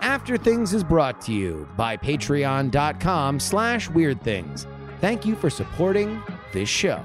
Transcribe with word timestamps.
After 0.00 0.36
Things 0.36 0.74
is 0.74 0.82
brought 0.82 1.20
to 1.22 1.32
you 1.32 1.68
by 1.76 1.96
patreon.com 1.96 3.40
slash 3.40 3.88
weird 3.90 4.20
things. 4.22 4.66
Thank 5.00 5.24
you 5.24 5.34
for 5.36 5.50
supporting 5.50 6.22
this 6.52 6.68
show. 6.68 7.04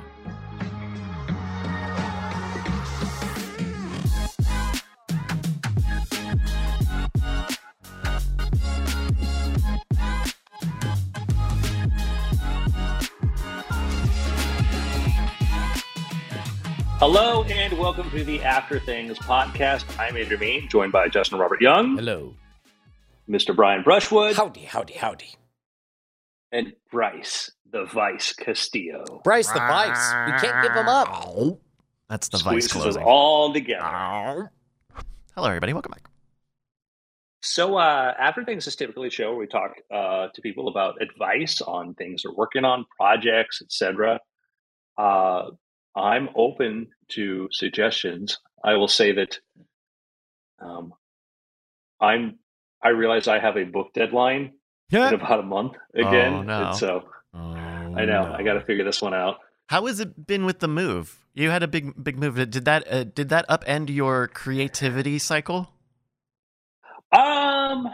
Hello 17.20 17.44
and 17.46 17.76
welcome 17.80 18.08
to 18.12 18.24
the 18.24 18.44
After 18.44 18.80
Things 18.80 19.18
podcast. 19.18 19.86
I'm 19.98 20.16
Andrew 20.16 20.38
Mayne, 20.38 20.70
joined 20.70 20.92
by 20.92 21.08
Justin 21.08 21.40
Robert 21.40 21.60
Young, 21.60 21.98
Hello. 21.98 22.36
Mr. 23.28 23.56
Brian 23.56 23.82
Brushwood, 23.82 24.36
Howdy, 24.36 24.62
howdy, 24.62 24.94
howdy. 24.94 25.34
and 26.52 26.74
Bryce, 26.92 27.50
the 27.72 27.86
Vice 27.86 28.34
Castillo. 28.34 29.22
Bryce 29.24 29.48
the 29.48 29.58
Vice. 29.58 30.14
We 30.28 30.48
can't 30.48 30.62
give 30.62 30.74
him 30.74 30.88
up. 30.88 31.58
That's 32.08 32.30
the 32.30 32.38
vice 32.38 32.66
Squeezes 32.66 32.76
us 32.76 32.82
closing. 32.84 33.02
all 33.04 33.52
together. 33.52 34.52
Hello, 35.34 35.48
everybody. 35.48 35.74
Welcome 35.74 35.94
back. 35.94 36.08
So, 37.42 37.78
uh, 37.78 38.14
After 38.20 38.46
Things 38.46 38.68
is 38.68 38.76
typically 38.76 39.08
a 39.08 39.12
show 39.12 39.30
where 39.30 39.40
we 39.40 39.48
talk 39.48 39.72
uh, 39.92 40.28
to 40.36 40.42
people 40.44 40.68
about 40.68 41.02
advice 41.02 41.62
on 41.64 41.96
things 41.96 42.22
they're 42.22 42.32
working 42.32 42.64
on, 42.64 42.86
projects, 42.96 43.64
etc. 43.64 44.20
Uh, 45.00 45.50
I'm 45.98 46.30
open 46.36 46.88
to 47.10 47.50
suggestions. 47.52 48.38
I 48.64 48.76
will 48.76 48.88
say 48.88 49.12
that 49.14 49.40
um, 50.60 50.94
I'm. 52.00 52.40
I 52.84 52.90
realize 52.90 53.28
I 53.28 53.40
have 53.40 53.58
a 53.58 53.64
book 53.64 53.94
deadline 53.94 54.54
in 54.92 55.14
about 55.16 55.40
a 55.40 55.44
month 55.44 55.74
again, 55.96 56.34
Oh, 56.34 56.42
no. 56.44 56.74
so 56.74 57.04
Oh, 57.34 57.40
I 57.40 58.06
know 58.06 58.34
I 58.38 58.44
got 58.44 58.54
to 58.54 58.62
figure 58.62 58.84
this 58.86 59.02
one 59.02 59.14
out. 59.16 59.38
How 59.68 59.86
has 59.88 60.00
it 60.00 60.28
been 60.28 60.46
with 60.46 60.60
the 60.60 60.68
move? 60.68 61.26
You 61.34 61.50
had 61.50 61.64
a 61.64 61.68
big, 61.68 62.02
big 62.04 62.18
move. 62.20 62.36
Did 62.50 62.66
that, 62.66 62.88
uh, 62.92 63.04
did 63.04 63.30
that 63.30 63.48
upend 63.50 63.90
your 63.94 64.28
creativity 64.28 65.18
cycle? 65.20 65.72
Um, 67.12 67.90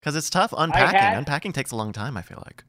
Because 0.00 0.16
it's 0.16 0.30
tough 0.30 0.54
unpacking. 0.56 0.98
had- 1.00 1.18
Unpacking 1.18 1.52
takes 1.52 1.72
a 1.72 1.76
long 1.76 1.92
time. 1.92 2.16
I 2.16 2.22
feel 2.22 2.42
like. 2.46 2.64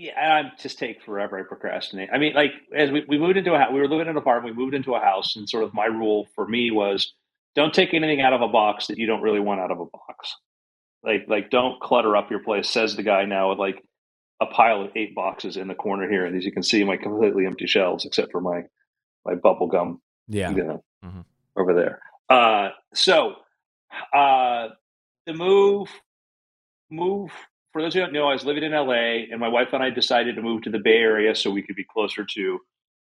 Yeah, 0.00 0.42
I 0.44 0.52
just 0.60 0.78
take 0.78 1.02
forever. 1.02 1.38
I 1.38 1.42
procrastinate. 1.42 2.08
I 2.12 2.18
mean, 2.18 2.34
like 2.34 2.52
as 2.74 2.90
we, 2.90 3.04
we 3.08 3.18
moved 3.18 3.36
into 3.36 3.52
a 3.54 3.58
house, 3.58 3.70
we 3.72 3.80
were 3.80 3.88
living 3.88 4.02
in 4.02 4.08
an 4.08 4.16
apartment. 4.16 4.56
We 4.56 4.62
moved 4.62 4.74
into 4.74 4.94
a 4.94 5.00
house, 5.00 5.36
and 5.36 5.48
sort 5.48 5.64
of 5.64 5.74
my 5.74 5.86
rule 5.86 6.26
for 6.34 6.46
me 6.46 6.70
was 6.70 7.12
don't 7.54 7.74
take 7.74 7.92
anything 7.94 8.20
out 8.20 8.32
of 8.32 8.40
a 8.42 8.48
box 8.48 8.86
that 8.86 8.98
you 8.98 9.06
don't 9.06 9.22
really 9.22 9.40
want 9.40 9.60
out 9.60 9.70
of 9.70 9.80
a 9.80 9.84
box. 9.86 10.34
Like, 11.02 11.26
like 11.28 11.50
don't 11.50 11.80
clutter 11.80 12.16
up 12.16 12.30
your 12.30 12.40
place. 12.42 12.68
Says 12.68 12.96
the 12.96 13.02
guy 13.02 13.24
now 13.24 13.50
with 13.50 13.58
like 13.58 13.82
a 14.40 14.46
pile 14.46 14.82
of 14.82 14.90
eight 14.96 15.14
boxes 15.14 15.56
in 15.56 15.68
the 15.68 15.74
corner 15.74 16.08
here, 16.10 16.24
and 16.24 16.36
as 16.36 16.44
you 16.44 16.52
can 16.52 16.62
see, 16.62 16.82
my 16.84 16.96
completely 16.96 17.44
empty 17.46 17.66
shelves 17.66 18.04
except 18.06 18.32
for 18.32 18.40
my 18.40 18.62
my 19.26 19.34
bubble 19.34 19.66
gum 19.66 20.00
Yeah. 20.28 20.50
you 20.50 20.64
know, 20.64 20.84
Mhm. 21.04 21.24
over 21.56 21.74
there. 21.74 22.00
Uh, 22.30 22.70
so 22.94 23.34
uh, 24.14 24.68
the 25.26 25.34
move, 25.34 25.88
move. 26.90 27.32
For 27.72 27.82
those 27.82 27.94
who 27.94 28.00
don't 28.00 28.12
know, 28.12 28.28
I 28.28 28.32
was 28.32 28.44
living 28.44 28.64
in 28.64 28.72
LA, 28.72 29.26
and 29.30 29.38
my 29.38 29.48
wife 29.48 29.68
and 29.72 29.82
I 29.82 29.90
decided 29.90 30.36
to 30.36 30.42
move 30.42 30.62
to 30.62 30.70
the 30.70 30.78
Bay 30.78 30.96
Area 30.96 31.34
so 31.34 31.50
we 31.50 31.62
could 31.62 31.76
be 31.76 31.84
closer 31.84 32.24
to 32.24 32.58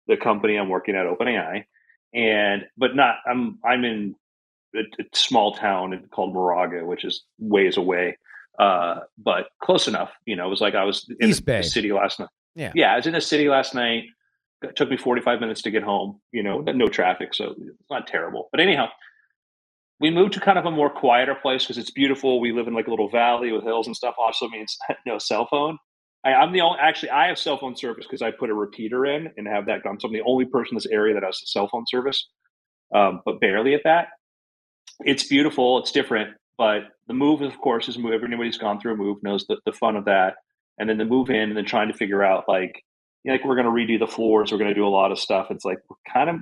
the 0.07 0.17
company 0.17 0.57
I'm 0.57 0.69
working 0.69 0.95
at, 0.95 1.07
OpenAI. 1.07 1.65
And 2.15 2.65
but 2.77 2.95
not, 2.95 3.17
I'm 3.27 3.59
I'm 3.65 3.85
in 3.85 4.15
a, 4.75 4.81
a 4.81 5.05
small 5.15 5.55
town 5.55 6.07
called 6.11 6.35
Moraga, 6.35 6.85
which 6.85 7.05
is 7.05 7.25
ways 7.39 7.77
away, 7.77 8.19
uh, 8.59 9.01
but 9.17 9.49
close 9.63 9.89
enough. 9.89 10.11
You 10.27 10.37
know, 10.37 10.47
it 10.47 10.51
was 10.51 10.61
like 10.61 10.75
I 10.75 10.85
was 10.85 11.07
in 11.21 11.31
East 11.31 11.41
the, 11.41 11.45
Bay. 11.45 11.63
city 11.63 11.93
last 11.93 12.21
night. 12.21 12.29
Yeah. 12.55 12.73
yeah, 12.75 12.93
I 12.93 12.97
was 12.97 13.07
in 13.07 13.13
the 13.13 13.21
city 13.21 13.49
last 13.49 13.75
night. 13.75 14.05
It 14.63 14.75
took 14.75 14.91
me 14.91 14.97
45 14.97 15.41
minutes 15.41 15.63
to 15.63 15.71
get 15.71 15.85
home, 15.85 16.21
you 16.33 16.43
know, 16.43 16.59
no 16.61 16.89
traffic, 16.89 17.33
so 17.33 17.55
it's 17.57 17.91
not 17.91 18.09
terrible. 18.09 18.49
But 18.51 18.61
anyhow, 18.61 18.89
we 20.01 20.11
moved 20.11 20.35
to 20.35 20.41
kind 20.41 20.59
of 20.59 20.65
a 20.65 20.71
more 20.71 20.91
quieter 20.91 21.35
place 21.35 21.65
because 21.65 21.79
it's 21.79 21.91
beautiful. 21.91 22.41
We 22.41 22.53
live 22.53 22.69
in 22.69 22.75
like 22.75 22.87
a 22.87 22.91
little 22.91 23.09
valley 23.09 23.53
with 23.53 23.65
hills 23.65 23.87
and 23.87 23.97
stuff. 23.97 24.15
Also 24.19 24.49
means 24.49 24.77
no 25.07 25.19
cell 25.19 25.47
phone. 25.51 25.79
I, 26.25 26.35
I'm 26.35 26.53
the 26.53 26.61
only 26.61 26.79
actually 26.81 27.11
I 27.11 27.29
have 27.29 27.39
cell 27.39 27.59
phone 27.59 27.77
service 27.77 28.07
because 28.07 28.23
I 28.23 28.31
put 28.31 28.51
a 28.51 28.55
repeater 28.55 29.07
in 29.07 29.31
and 29.37 29.47
have 29.47 29.67
that 29.67 29.83
gone. 29.83 29.99
So 30.01 30.09
I'm 30.09 30.15
the 30.15 30.23
only 30.27 30.45
person 30.45 30.75
in 30.75 30.77
this 30.77 30.87
area 30.87 31.15
that 31.15 31.23
has 31.23 31.41
cell 31.45 31.69
phone 31.71 31.85
service, 31.87 32.29
um, 32.95 33.21
but 33.25 33.41
barely 33.41 33.75
at 33.75 33.83
that. 33.85 34.09
It's 35.01 35.27
beautiful. 35.27 35.79
It's 35.79 35.93
different, 35.93 36.37
but 36.57 36.83
the 37.07 37.15
move, 37.15 37.41
of 37.41 37.57
course, 37.59 37.89
is 37.89 37.99
move. 37.99 38.13
Everybody 38.13 38.49
who's 38.49 38.59
gone 38.59 38.81
through 38.81 38.95
a 38.95 38.97
move 38.97 39.19
knows 39.23 39.47
the, 39.49 39.59
the 39.65 39.73
fun 39.73 39.97
of 39.97 40.07
that, 40.07 40.35
and 40.79 40.89
then 40.89 40.99
the 40.99 41.05
move 41.05 41.31
in 41.31 41.51
and 41.51 41.57
then 41.57 41.65
trying 41.65 41.89
to 41.89 41.95
figure 41.95 42.23
out 42.23 42.45
like, 42.49 42.83
you 43.23 43.31
know, 43.31 43.37
like 43.37 43.45
we're 43.45 43.61
going 43.61 43.67
to 43.67 43.71
redo 43.71 43.99
the 43.99 44.13
floors. 44.13 44.51
We're 44.51 44.59
going 44.59 44.71
to 44.71 44.75
do 44.75 44.87
a 44.87 44.89
lot 44.89 45.13
of 45.13 45.19
stuff. 45.19 45.49
It's 45.51 45.65
like 45.65 45.79
we're 45.89 46.13
kind 46.13 46.31
of 46.31 46.37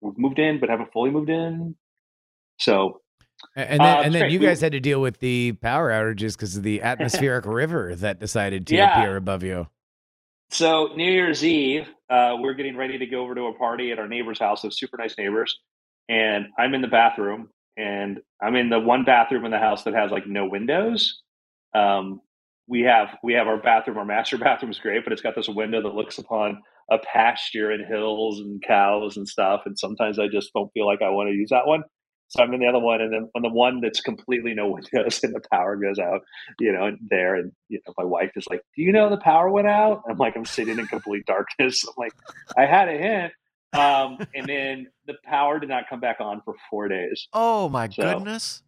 we've 0.00 0.18
moved 0.18 0.40
in, 0.40 0.58
but 0.58 0.70
haven't 0.70 0.92
fully 0.92 1.10
moved 1.10 1.30
in. 1.30 1.76
So 2.60 3.00
And 3.56 3.80
then, 3.80 3.80
Uh, 3.80 4.02
and 4.02 4.14
then 4.14 4.22
great. 4.22 4.32
you 4.32 4.38
We- 4.40 4.46
guys 4.46 4.60
had 4.60 4.72
to 4.72 4.80
deal 4.80 5.00
with 5.00 5.18
the 5.18 5.52
power 5.54 5.90
outages 5.90 6.36
because 6.36 6.56
of 6.56 6.62
the 6.62 6.82
atmospheric 7.30 7.46
river 7.46 7.94
that 7.96 8.20
decided 8.20 8.66
to 8.68 8.76
Yeah. 8.76 8.92
appear 8.98 9.16
above 9.16 9.42
you. 9.42 9.66
So 10.50 10.88
New 10.94 11.10
Year's 11.10 11.44
Eve, 11.44 11.88
uh, 12.10 12.36
we're 12.40 12.54
getting 12.54 12.76
ready 12.76 12.98
to 12.98 13.06
go 13.06 13.22
over 13.22 13.34
to 13.34 13.42
a 13.46 13.54
party 13.54 13.92
at 13.92 13.98
our 13.98 14.08
neighbor's 14.08 14.38
house. 14.38 14.62
They're 14.62 14.70
super 14.70 14.96
nice 14.98 15.16
neighbors, 15.16 15.58
and 16.08 16.46
I'm 16.58 16.74
in 16.74 16.80
the 16.82 16.88
bathroom, 16.88 17.48
and 17.76 18.20
I'm 18.42 18.56
in 18.56 18.68
the 18.68 18.78
one 18.80 19.04
bathroom 19.04 19.44
in 19.44 19.50
the 19.52 19.58
house 19.58 19.84
that 19.84 19.94
has 19.94 20.10
like 20.10 20.26
no 20.26 20.46
windows. 20.46 21.22
Um, 21.74 22.20
we 22.66 22.82
have 22.82 23.16
we 23.22 23.32
have 23.34 23.46
our 23.48 23.58
bathroom. 23.58 23.96
Our 23.98 24.04
master 24.04 24.38
bathroom 24.46 24.70
is 24.72 24.78
great, 24.80 25.04
but 25.04 25.12
it's 25.12 25.22
got 25.22 25.34
this 25.36 25.48
window 25.48 25.80
that 25.82 25.94
looks 25.94 26.18
upon 26.18 26.60
a 26.90 26.98
pasture 26.98 27.70
and 27.70 27.86
hills 27.86 28.40
and 28.40 28.60
cows 28.62 29.16
and 29.16 29.26
stuff. 29.28 29.62
And 29.66 29.78
sometimes 29.78 30.18
I 30.18 30.26
just 30.28 30.52
don't 30.52 30.70
feel 30.72 30.86
like 30.86 31.00
I 31.02 31.10
want 31.10 31.30
to 31.30 31.34
use 31.34 31.50
that 31.50 31.66
one. 31.66 31.84
So 32.30 32.42
I'm 32.42 32.54
in 32.54 32.60
the 32.60 32.66
other 32.68 32.78
one, 32.78 33.00
and 33.00 33.12
then 33.12 33.28
on 33.34 33.42
the 33.42 33.48
one 33.48 33.80
that's 33.80 34.00
completely 34.00 34.54
no 34.54 34.68
windows 34.94 35.20
and 35.24 35.34
the 35.34 35.42
power 35.52 35.74
goes 35.76 35.98
out, 35.98 36.22
you 36.60 36.72
know, 36.72 36.96
there, 37.10 37.34
and 37.34 37.50
you 37.68 37.80
know, 37.86 37.92
my 37.98 38.04
wife 38.04 38.30
is 38.36 38.46
like, 38.48 38.62
"Do 38.76 38.82
you 38.82 38.92
know 38.92 39.10
the 39.10 39.16
power 39.18 39.50
went 39.50 39.66
out?" 39.66 40.02
I'm 40.08 40.16
like, 40.16 40.36
I'm 40.36 40.44
sitting 40.44 40.78
in 40.78 40.86
complete 40.86 41.26
darkness. 41.26 41.84
I'm 41.88 41.94
like, 41.98 42.12
I 42.56 42.66
had 42.66 42.88
a 42.88 42.96
hint, 42.96 43.32
um, 43.72 44.18
and 44.34 44.46
then 44.48 44.86
the 45.06 45.14
power 45.24 45.58
did 45.58 45.68
not 45.68 45.88
come 45.90 45.98
back 45.98 46.20
on 46.20 46.40
for 46.44 46.54
four 46.70 46.86
days. 46.88 47.26
Oh 47.32 47.68
my 47.68 47.88
So- 47.88 48.02
goodness. 48.14 48.62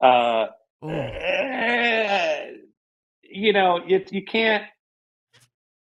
Uh, 0.00 0.46
Ooh. 0.84 0.88
you 3.22 3.52
know, 3.52 3.80
you 3.86 4.04
you 4.10 4.24
can't. 4.24 4.64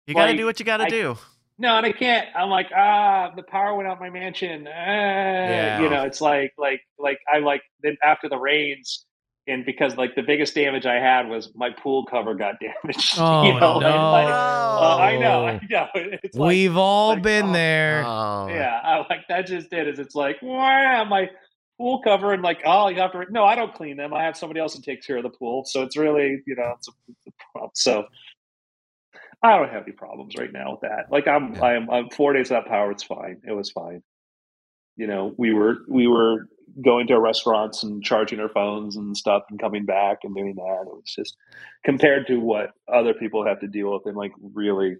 You 0.06 0.14
gotta 0.14 0.32
like, 0.32 0.36
do 0.36 0.46
what 0.46 0.58
you 0.58 0.66
gotta 0.66 0.84
I- 0.84 0.90
do. 0.90 1.16
No, 1.58 1.76
and 1.76 1.86
I 1.86 1.92
can't. 1.92 2.28
I'm 2.34 2.48
like, 2.50 2.70
ah, 2.74 3.32
the 3.36 3.42
power 3.42 3.74
went 3.76 3.88
out 3.88 4.00
my 4.00 4.10
mansion. 4.10 4.66
Ah, 4.66 5.80
You 5.80 5.88
know, 5.88 6.04
it's 6.04 6.20
like, 6.20 6.52
like, 6.58 6.80
like 6.98 7.18
I 7.32 7.38
like 7.38 7.62
then 7.82 7.96
after 8.02 8.28
the 8.28 8.38
rains, 8.38 9.06
and 9.46 9.64
because 9.64 9.96
like 9.96 10.14
the 10.14 10.22
biggest 10.22 10.54
damage 10.54 10.86
I 10.86 10.94
had 10.94 11.28
was 11.28 11.50
my 11.54 11.70
pool 11.70 12.06
cover 12.06 12.34
got 12.34 12.56
damaged. 12.60 13.14
Oh, 13.18 13.44
you 13.44 13.52
know, 13.54 13.78
no. 13.80 14.10
like, 14.12 14.26
uh, 14.26 14.96
I 14.96 15.18
know, 15.18 15.46
I 15.46 15.60
know. 15.68 15.88
It's 16.22 16.36
like, 16.36 16.48
We've 16.48 16.76
all 16.76 17.10
like, 17.10 17.22
been 17.22 17.46
oh, 17.50 17.52
there. 17.52 18.02
Oh. 18.06 18.48
yeah, 18.48 18.80
I 18.82 18.98
like 19.08 19.26
that. 19.28 19.46
Just 19.46 19.70
did 19.70 19.88
is 19.88 19.98
it's 19.98 20.14
like, 20.14 20.40
wow, 20.42 21.04
my 21.04 21.28
pool 21.78 22.00
cover, 22.02 22.32
and 22.32 22.42
like, 22.42 22.62
oh, 22.64 22.88
you 22.88 23.00
have 23.00 23.12
to. 23.12 23.24
No, 23.30 23.44
I 23.44 23.54
don't 23.54 23.74
clean 23.74 23.96
them. 23.96 24.14
I 24.14 24.22
have 24.24 24.36
somebody 24.36 24.60
else 24.60 24.74
who 24.74 24.82
takes 24.82 25.06
care 25.06 25.16
of 25.18 25.22
the 25.24 25.30
pool. 25.30 25.64
So 25.64 25.82
it's 25.82 25.96
really, 25.96 26.42
you 26.46 26.54
know, 26.56 26.74
it's 26.76 26.88
a, 26.88 26.92
it's 27.08 27.26
a 27.26 27.30
problem. 27.52 27.70
So 27.74 28.06
I 29.42 29.56
don't 29.56 29.70
have 29.70 29.82
any 29.82 29.92
problems 29.92 30.36
right 30.38 30.52
now 30.52 30.72
with 30.72 30.80
that. 30.82 31.10
Like 31.10 31.26
I'm, 31.26 31.54
Yeah. 31.54 31.62
I'm, 31.64 31.90
I'm 31.90 32.10
four 32.10 32.32
days 32.32 32.50
without 32.50 32.66
power. 32.66 32.90
It's 32.90 33.02
fine. 33.02 33.40
It 33.46 33.52
was 33.52 33.70
fine. 33.70 34.02
You 34.96 35.06
know, 35.06 35.34
we 35.36 35.52
were 35.52 35.78
we 35.88 36.06
were 36.06 36.48
going 36.84 37.06
to 37.08 37.18
restaurants 37.18 37.82
and 37.82 38.02
charging 38.02 38.40
our 38.40 38.48
phones 38.48 38.96
and 38.96 39.16
stuff 39.16 39.42
and 39.50 39.60
coming 39.60 39.84
back 39.84 40.18
and 40.22 40.34
doing 40.34 40.54
that. 40.56 40.82
It 40.86 40.94
was 40.94 41.04
just 41.16 41.36
compared 41.84 42.26
to 42.28 42.36
what 42.38 42.70
other 42.92 43.14
people 43.14 43.44
have 43.44 43.60
to 43.60 43.68
deal 43.68 43.92
with 43.92 44.06
and 44.06 44.16
like 44.16 44.32
really 44.54 44.96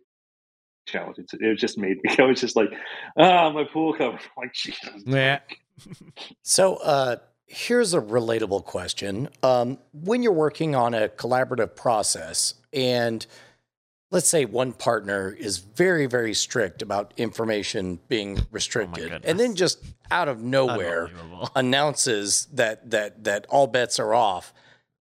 challenging. 0.87 1.27
It 1.41 1.47
was 1.47 1.61
just 1.61 1.79
made 1.79 1.99
me. 2.03 2.15
I 2.19 2.23
was 2.23 2.41
just 2.41 2.57
like, 2.57 2.71
ah, 3.19 3.51
my 3.51 3.65
pool 3.65 3.93
cover. 3.95 4.19
I'm 4.19 4.21
like, 4.37 4.53
Jesus. 4.55 5.03
Yeah. 5.07 5.41
So, 6.43 6.77
uh, 6.77 7.17
here's 7.47 7.95
a 7.95 8.01
relatable 8.01 8.65
question. 8.65 9.29
Um, 9.43 9.79
when 9.93 10.23
you're 10.23 10.33
working 10.33 10.75
on 10.75 10.95
a 10.95 11.09
collaborative 11.09 11.77
process, 11.77 12.55
and 12.73 13.27
let's 14.13 14.29
say 14.29 14.45
one 14.45 14.73
partner 14.73 15.31
is 15.37 15.59
very, 15.59 16.07
very 16.07 16.35
strict 16.35 16.83
about 16.83 17.13
information 17.17 17.99
being 18.07 18.39
restricted, 18.53 19.25
and 19.25 19.41
then 19.41 19.57
just 19.57 19.83
out 20.11 20.29
of 20.29 20.41
nowhere 20.41 21.11
announces 21.57 22.47
that 22.53 22.91
that 22.91 23.25
that 23.25 23.47
all 23.49 23.67
bets 23.67 23.99
are 23.99 24.15
off. 24.15 24.55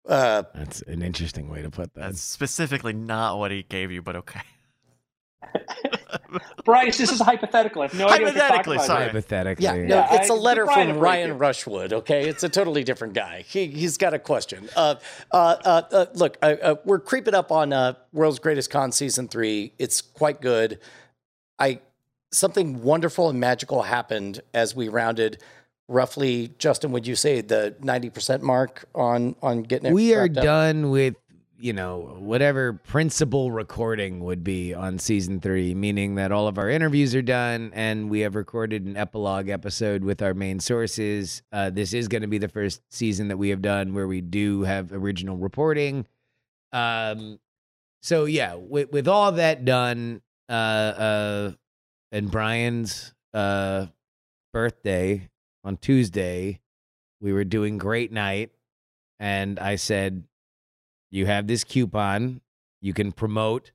Uh, 0.08 0.44
That's 0.56 0.82
an 0.84 1.02
interesting 1.02 1.50
way 1.50 1.62
to 1.62 1.70
put 1.70 1.94
that. 1.96 2.02
That's 2.02 2.22
specifically 2.22 2.94
not 2.94 3.38
what 3.38 3.52
he 3.52 3.64
gave 3.64 3.92
you, 3.92 4.02
but 4.02 4.16
okay. 4.16 4.42
Bryce, 6.66 6.98
this 6.98 7.12
is 7.12 7.20
hypothetical. 7.20 7.82
I 7.82 7.88
have 7.88 7.94
no 7.94 8.08
idea 8.08 8.26
what 8.28 8.36
you're 8.36 8.42
talking 8.42 8.42
Hypothetically, 8.42 8.76
about. 8.78 8.88
sorry. 8.88 9.06
Hypothetically. 9.06 9.64
Yeah, 9.64 9.74
no, 9.74 9.96
Yeah, 9.96 10.16
it's 10.16 10.30
a 10.30 10.34
I- 10.34 10.38
letter 10.38 10.66
from 10.66 11.00
Ryan. 11.00 11.38
Rushwood. 11.38 11.94
Okay, 11.94 12.28
it's 12.28 12.44
a 12.44 12.50
totally 12.50 12.84
different 12.84 13.14
guy. 13.14 13.44
He 13.48 13.68
he's 13.68 13.98
got 13.98 14.14
a 14.14 14.20
question. 14.20 14.70
Uh, 14.76 14.96
uh, 15.32 15.56
uh, 15.66 15.82
uh 15.92 16.06
look, 16.14 16.38
uh, 16.42 16.56
uh, 16.62 16.76
we're 16.86 17.00
creeping 17.00 17.34
up 17.34 17.52
on 17.52 17.74
uh, 17.74 17.94
World's 18.14 18.40
Greatest 18.40 18.70
Con 18.70 18.92
season 18.92 19.28
three. 19.28 19.74
It's 19.80 20.02
quite 20.02 20.42
good. 20.42 20.80
I 21.60 21.80
something 22.32 22.82
wonderful 22.84 23.30
and 23.30 23.40
magical 23.40 23.84
happened 23.84 24.42
as 24.54 24.76
we 24.76 24.90
rounded. 24.90 25.42
Roughly, 25.88 26.54
Justin, 26.58 26.94
would 26.94 27.06
you 27.06 27.16
say 27.16 27.42
the 27.42 27.76
ninety 27.82 28.10
percent 28.10 28.44
mark 28.44 28.86
on 28.96 29.36
on 29.42 29.64
getting 29.64 29.88
it? 29.92 29.94
we 29.94 30.14
are 30.14 30.22
wrapped 30.22 30.38
up? 30.38 30.44
done 30.44 30.90
with 30.90 31.16
you 31.62 31.74
know 31.74 32.18
whatever 32.20 32.74
principal 32.74 33.52
recording 33.52 34.24
would 34.24 34.44
be 34.44 34.74
on 34.74 34.98
season 34.98 35.40
three 35.40 35.76
meaning 35.76 36.16
that 36.16 36.32
all 36.32 36.48
of 36.48 36.58
our 36.58 36.70
interviews 36.70 37.14
are 37.14 37.22
done 37.22 37.72
and 37.74 38.10
we 38.10 38.22
have 38.22 38.36
recorded 38.36 38.86
an 38.86 38.98
epilogue 38.98 39.48
episode 39.48 40.04
with 40.04 40.22
our 40.22 40.34
main 40.34 40.60
sources. 40.60 41.44
Uh, 41.52 41.70
this 41.70 41.94
is 41.94 42.08
going 42.08 42.24
to 42.24 42.28
be 42.28 42.40
the 42.40 42.48
first 42.48 42.82
season 42.90 43.28
that 43.28 43.38
we 43.38 43.50
have 43.50 43.62
done 43.62 43.94
where 43.94 44.08
we 44.08 44.22
do 44.22 44.64
have 44.64 44.92
original 44.92 45.38
reporting. 45.38 46.06
Um 46.74 47.40
so 48.02 48.26
yeah 48.26 48.56
with, 48.56 48.92
with 48.92 49.08
all 49.08 49.32
that 49.34 49.64
done 49.64 50.22
uh 50.50 50.52
uh 50.52 51.52
and 52.12 52.32
brian's 52.32 53.14
uh 53.34 53.86
birthday 54.52 55.30
on 55.64 55.78
tuesday 55.78 56.60
we 57.22 57.32
were 57.32 57.44
doing 57.44 57.78
great 57.78 58.12
night 58.12 58.52
and 59.20 59.60
i 59.60 59.76
said 59.76 60.24
you 61.12 61.26
have 61.28 61.46
this 61.48 61.64
coupon. 61.64 62.42
You 62.82 62.94
can 62.94 63.12
promote 63.12 63.72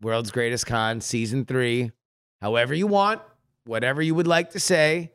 World's 0.00 0.30
Greatest 0.30 0.66
Con 0.66 1.00
season 1.00 1.44
three, 1.44 1.92
however 2.40 2.72
you 2.72 2.86
want, 2.86 3.20
whatever 3.66 4.00
you 4.00 4.14
would 4.14 4.26
like 4.26 4.52
to 4.52 4.60
say. 4.60 5.12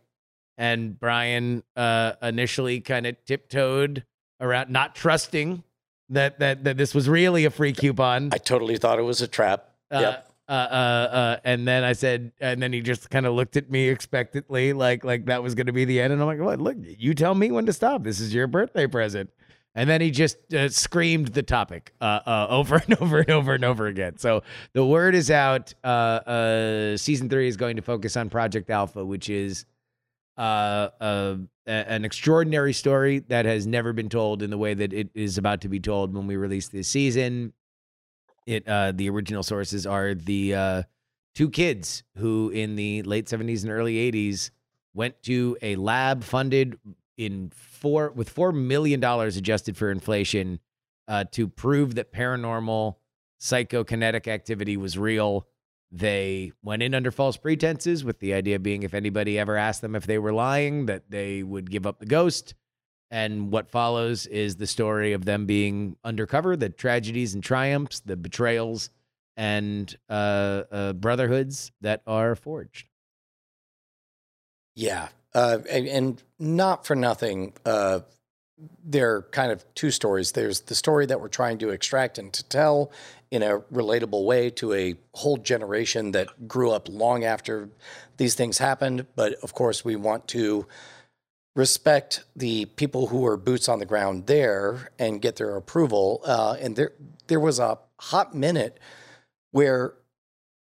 And 0.58 1.00
Brian 1.00 1.64
uh, 1.76 2.14
initially 2.22 2.82
kind 2.82 3.08
of 3.08 3.16
tiptoed 3.26 4.06
around, 4.40 4.70
not 4.70 4.96
trusting 4.96 5.64
that 6.10 6.40
that 6.40 6.66
that 6.66 6.78
this 6.78 6.94
was 6.94 7.10
really 7.10 7.46
a 7.46 7.50
free 7.50 7.74
coupon. 7.74 8.30
I 8.32 8.38
totally 8.38 8.78
thought 8.78 9.00
it 9.00 9.04
was 9.04 9.22
a 9.22 9.28
trap. 9.28 9.70
Uh, 9.90 10.00
yep. 10.00 10.32
uh, 10.48 10.52
uh, 10.52 10.56
uh, 10.56 11.38
and 11.44 11.68
then 11.68 11.84
I 11.84 11.94
said, 11.94 12.32
and 12.40 12.62
then 12.62 12.74
he 12.74 12.82
just 12.82 13.10
kind 13.10 13.26
of 13.26 13.34
looked 13.34 13.58
at 13.58 13.72
me 13.72 13.90
expectantly, 13.90 14.74
like 14.74 15.04
like 15.04 15.26
that 15.26 15.42
was 15.42 15.56
going 15.56 15.68
to 15.68 15.74
be 15.74 15.86
the 15.86 16.00
end. 16.00 16.14
And 16.14 16.22
I'm 16.22 16.28
like, 16.28 16.40
what? 16.40 16.60
Look, 16.60 16.78
you 16.80 17.14
tell 17.14 17.34
me 17.34 17.50
when 17.50 17.66
to 17.66 17.74
stop. 17.74 18.04
This 18.04 18.20
is 18.20 18.34
your 18.34 18.46
birthday 18.48 18.88
present. 18.88 19.32
And 19.74 19.90
then 19.90 20.02
he 20.02 20.12
just 20.12 20.54
uh, 20.54 20.68
screamed 20.70 21.30
the 21.30 21.44
topic 21.44 21.94
uh, 22.02 22.20
uh, 22.26 22.48
over 22.50 22.76
and 22.88 23.02
over 23.02 23.20
and 23.20 23.30
over 23.30 23.54
and 23.54 23.64
over 23.66 23.88
again. 23.88 24.18
So 24.18 24.44
the 24.74 24.86
word 24.86 25.16
is 25.16 25.32
out. 25.32 25.74
Uh, 25.84 25.88
uh, 25.88 26.98
season 26.98 27.30
three 27.30 27.48
is 27.48 27.58
going 27.58 27.78
to 27.78 27.82
focus 27.82 28.18
on 28.18 28.30
Project 28.30 28.70
Alpha, 28.70 29.06
which 29.06 29.30
is 29.30 29.66
uh, 30.38 30.90
an 31.68 32.04
extraordinary 32.04 32.74
story 32.74 33.20
that 33.30 33.46
has 33.46 33.66
never 33.66 33.94
been 33.94 34.10
told 34.10 34.42
in 34.42 34.50
the 34.50 34.58
way 34.58 34.74
that 34.74 34.92
it 34.92 35.10
is 35.14 35.38
about 35.38 35.62
to 35.62 35.70
be 35.70 35.80
told 35.80 36.14
when 36.14 36.28
we 36.28 36.36
release 36.36 36.68
this 36.68 36.88
season. 36.88 37.54
It 38.48 38.66
the 38.66 39.10
original 39.10 39.44
sources 39.44 39.86
are 39.86 40.16
the 40.16 40.86
two 41.36 41.50
kids 41.50 42.04
who, 42.18 42.50
in 42.50 42.76
the 42.76 43.04
late 43.04 43.30
seventies 43.30 43.64
and 43.64 43.72
early 43.72 44.00
eighties, 44.00 44.52
went 44.94 45.22
to 45.24 45.58
a 45.62 45.76
lab 45.76 46.24
funded 46.24 46.80
in 47.18 47.52
four 47.82 48.12
with 48.12 48.30
four 48.30 48.52
million 48.52 49.00
dollars 49.00 49.36
adjusted 49.36 49.76
for 49.76 49.92
inflation 49.92 50.60
uh, 51.08 51.26
to 51.32 51.48
prove 51.48 51.96
that 51.96 52.14
paranormal 52.14 52.96
psychokinetic 53.42 54.28
activity 54.28 54.78
was 54.78 54.98
real. 54.98 55.48
They 55.92 56.54
went 56.64 56.84
in 56.84 56.96
under 56.96 57.12
false 57.12 57.36
pretenses, 57.36 58.06
with 58.06 58.20
the 58.20 58.34
idea 58.34 58.60
being 58.60 58.84
if 58.84 58.94
anybody 58.94 59.38
ever 59.38 59.58
asked 59.58 59.82
them 59.82 59.96
if 59.96 60.06
they 60.06 60.20
were 60.20 60.32
lying, 60.32 60.86
that 60.86 61.10
they 61.10 61.44
would 61.44 61.70
give 61.70 61.86
up 61.86 62.00
the 62.00 62.06
ghost. 62.06 62.54
And 63.10 63.52
what 63.52 63.70
follows 63.70 64.26
is 64.26 64.56
the 64.56 64.68
story 64.68 65.12
of 65.12 65.26
them 65.26 65.46
being 65.46 65.98
undercover, 66.06 66.56
the 66.56 66.70
tragedies 66.70 67.34
and 67.34 67.44
triumphs, 67.44 68.00
the 68.00 68.16
betrayals, 68.16 68.90
and 69.36 69.94
uh, 70.08 70.64
uh, 70.72 70.94
brotherhoods 70.94 71.74
that 71.82 72.04
are 72.08 72.36
forged. 72.36 72.88
Yeah, 74.76 75.10
uh, 75.34 75.60
and, 75.70 75.88
and 75.88 76.24
not 76.40 76.86
for 76.86 76.96
nothing. 76.96 77.54
Uh, 77.66 78.02
they're 78.84 79.24
kind 79.24 79.52
of 79.52 79.66
two 79.74 79.92
stories. 79.92 80.34
There's 80.34 80.62
the 80.62 80.76
story 80.76 81.06
that 81.08 81.20
we're 81.20 81.30
trying 81.30 81.58
to 81.60 81.70
extract 81.70 82.18
and 82.18 82.32
to 82.34 82.44
tell 82.48 82.92
in 83.32 83.42
a 83.42 83.60
relatable 83.60 84.26
way 84.26 84.50
to 84.52 84.74
a 84.74 84.96
whole 85.14 85.38
generation 85.38 86.12
that 86.12 86.48
grew 86.48 86.72
up 86.72 86.88
long 86.90 87.24
after 87.24 87.70
these 88.18 88.36
things 88.36 88.58
happened. 88.58 89.08
But 89.16 89.34
of 89.42 89.54
course, 89.54 89.84
we 89.84 89.96
want 89.96 90.28
to 90.30 90.68
respect 91.56 92.24
the 92.36 92.66
people 92.66 93.08
who 93.08 93.26
are 93.26 93.38
boots 93.38 93.68
on 93.68 93.80
the 93.80 93.86
ground 93.86 94.28
there 94.28 94.90
and 95.00 95.22
get 95.22 95.38
their 95.38 95.56
approval. 95.56 96.22
Uh, 96.24 96.56
and 96.60 96.76
there, 96.76 96.94
there 97.28 97.40
was 97.40 97.60
a 97.60 97.78
hot 98.00 98.36
minute 98.36 98.80
where 99.52 99.94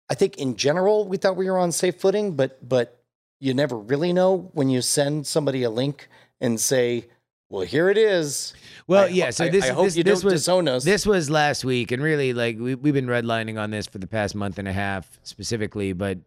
I 0.09 0.15
think 0.15 0.37
in 0.37 0.57
general 0.57 1.09
we 1.09 1.17
thought 1.17 1.37
we 1.37 1.51
were 1.51 1.59
on 1.59 1.73
safe 1.73 2.01
footing, 2.01 2.37
but 2.37 2.67
but 2.67 2.95
you 3.41 3.55
never 3.55 3.77
really 3.77 4.12
know 4.12 4.50
when 4.55 4.69
you 4.69 4.83
send 4.83 5.27
somebody 5.27 5.62
a 5.62 5.71
link 5.71 6.09
and 6.41 6.59
say, 6.61 7.09
"Well, 7.50 7.62
here 7.67 7.91
it 7.91 7.99
is." 7.99 8.55
Well, 8.87 9.05
I 9.05 9.09
yeah. 9.09 9.31
So 9.31 9.44
I- 9.44 9.49
this 9.49 9.65
I 9.65 9.73
hope 9.73 9.85
this, 9.87 9.97
you 9.97 10.05
this 10.05 10.25
was 10.25 10.35
disown 10.35 10.69
us. 10.69 10.85
this 10.85 11.06
was 11.06 11.29
last 11.31 11.65
week, 11.65 11.93
and 11.93 12.03
really, 12.03 12.33
like 12.33 12.59
we 12.59 12.75
we've 12.75 12.94
been 12.94 13.06
redlining 13.06 13.59
on 13.61 13.71
this 13.71 13.87
for 13.87 13.99
the 13.99 14.06
past 14.06 14.35
month 14.35 14.59
and 14.59 14.69
a 14.69 14.73
half 14.73 15.19
specifically, 15.23 15.93
but 15.93 16.19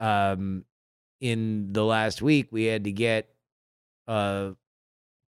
um, 0.00 0.64
in 1.20 1.72
the 1.72 1.84
last 1.84 2.20
week 2.20 2.48
we 2.50 2.64
had 2.64 2.82
to 2.84 2.90
get 2.92 3.28
uh 4.08 4.50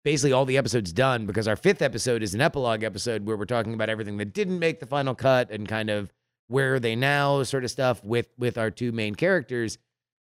basically 0.05 0.31
all 0.31 0.45
the 0.45 0.57
episodes 0.57 0.93
done 0.93 1.25
because 1.25 1.47
our 1.47 1.57
fifth 1.57 1.81
episode 1.81 2.23
is 2.23 2.33
an 2.33 2.39
epilogue 2.39 2.81
episode 2.81 3.25
where 3.27 3.35
we're 3.35 3.43
talking 3.43 3.73
about 3.73 3.89
everything 3.89 4.15
that 4.15 4.33
didn't 4.33 4.57
make 4.57 4.79
the 4.79 4.85
final 4.85 5.13
cut 5.13 5.51
and 5.51 5.67
kind 5.67 5.89
of 5.89 6.11
where 6.47 6.75
are 6.75 6.79
they 6.79 6.95
now 6.95 7.43
sort 7.43 7.65
of 7.65 7.69
stuff 7.69 8.01
with 8.03 8.27
with 8.37 8.57
our 8.57 8.71
two 8.71 8.93
main 8.93 9.13
characters 9.13 9.77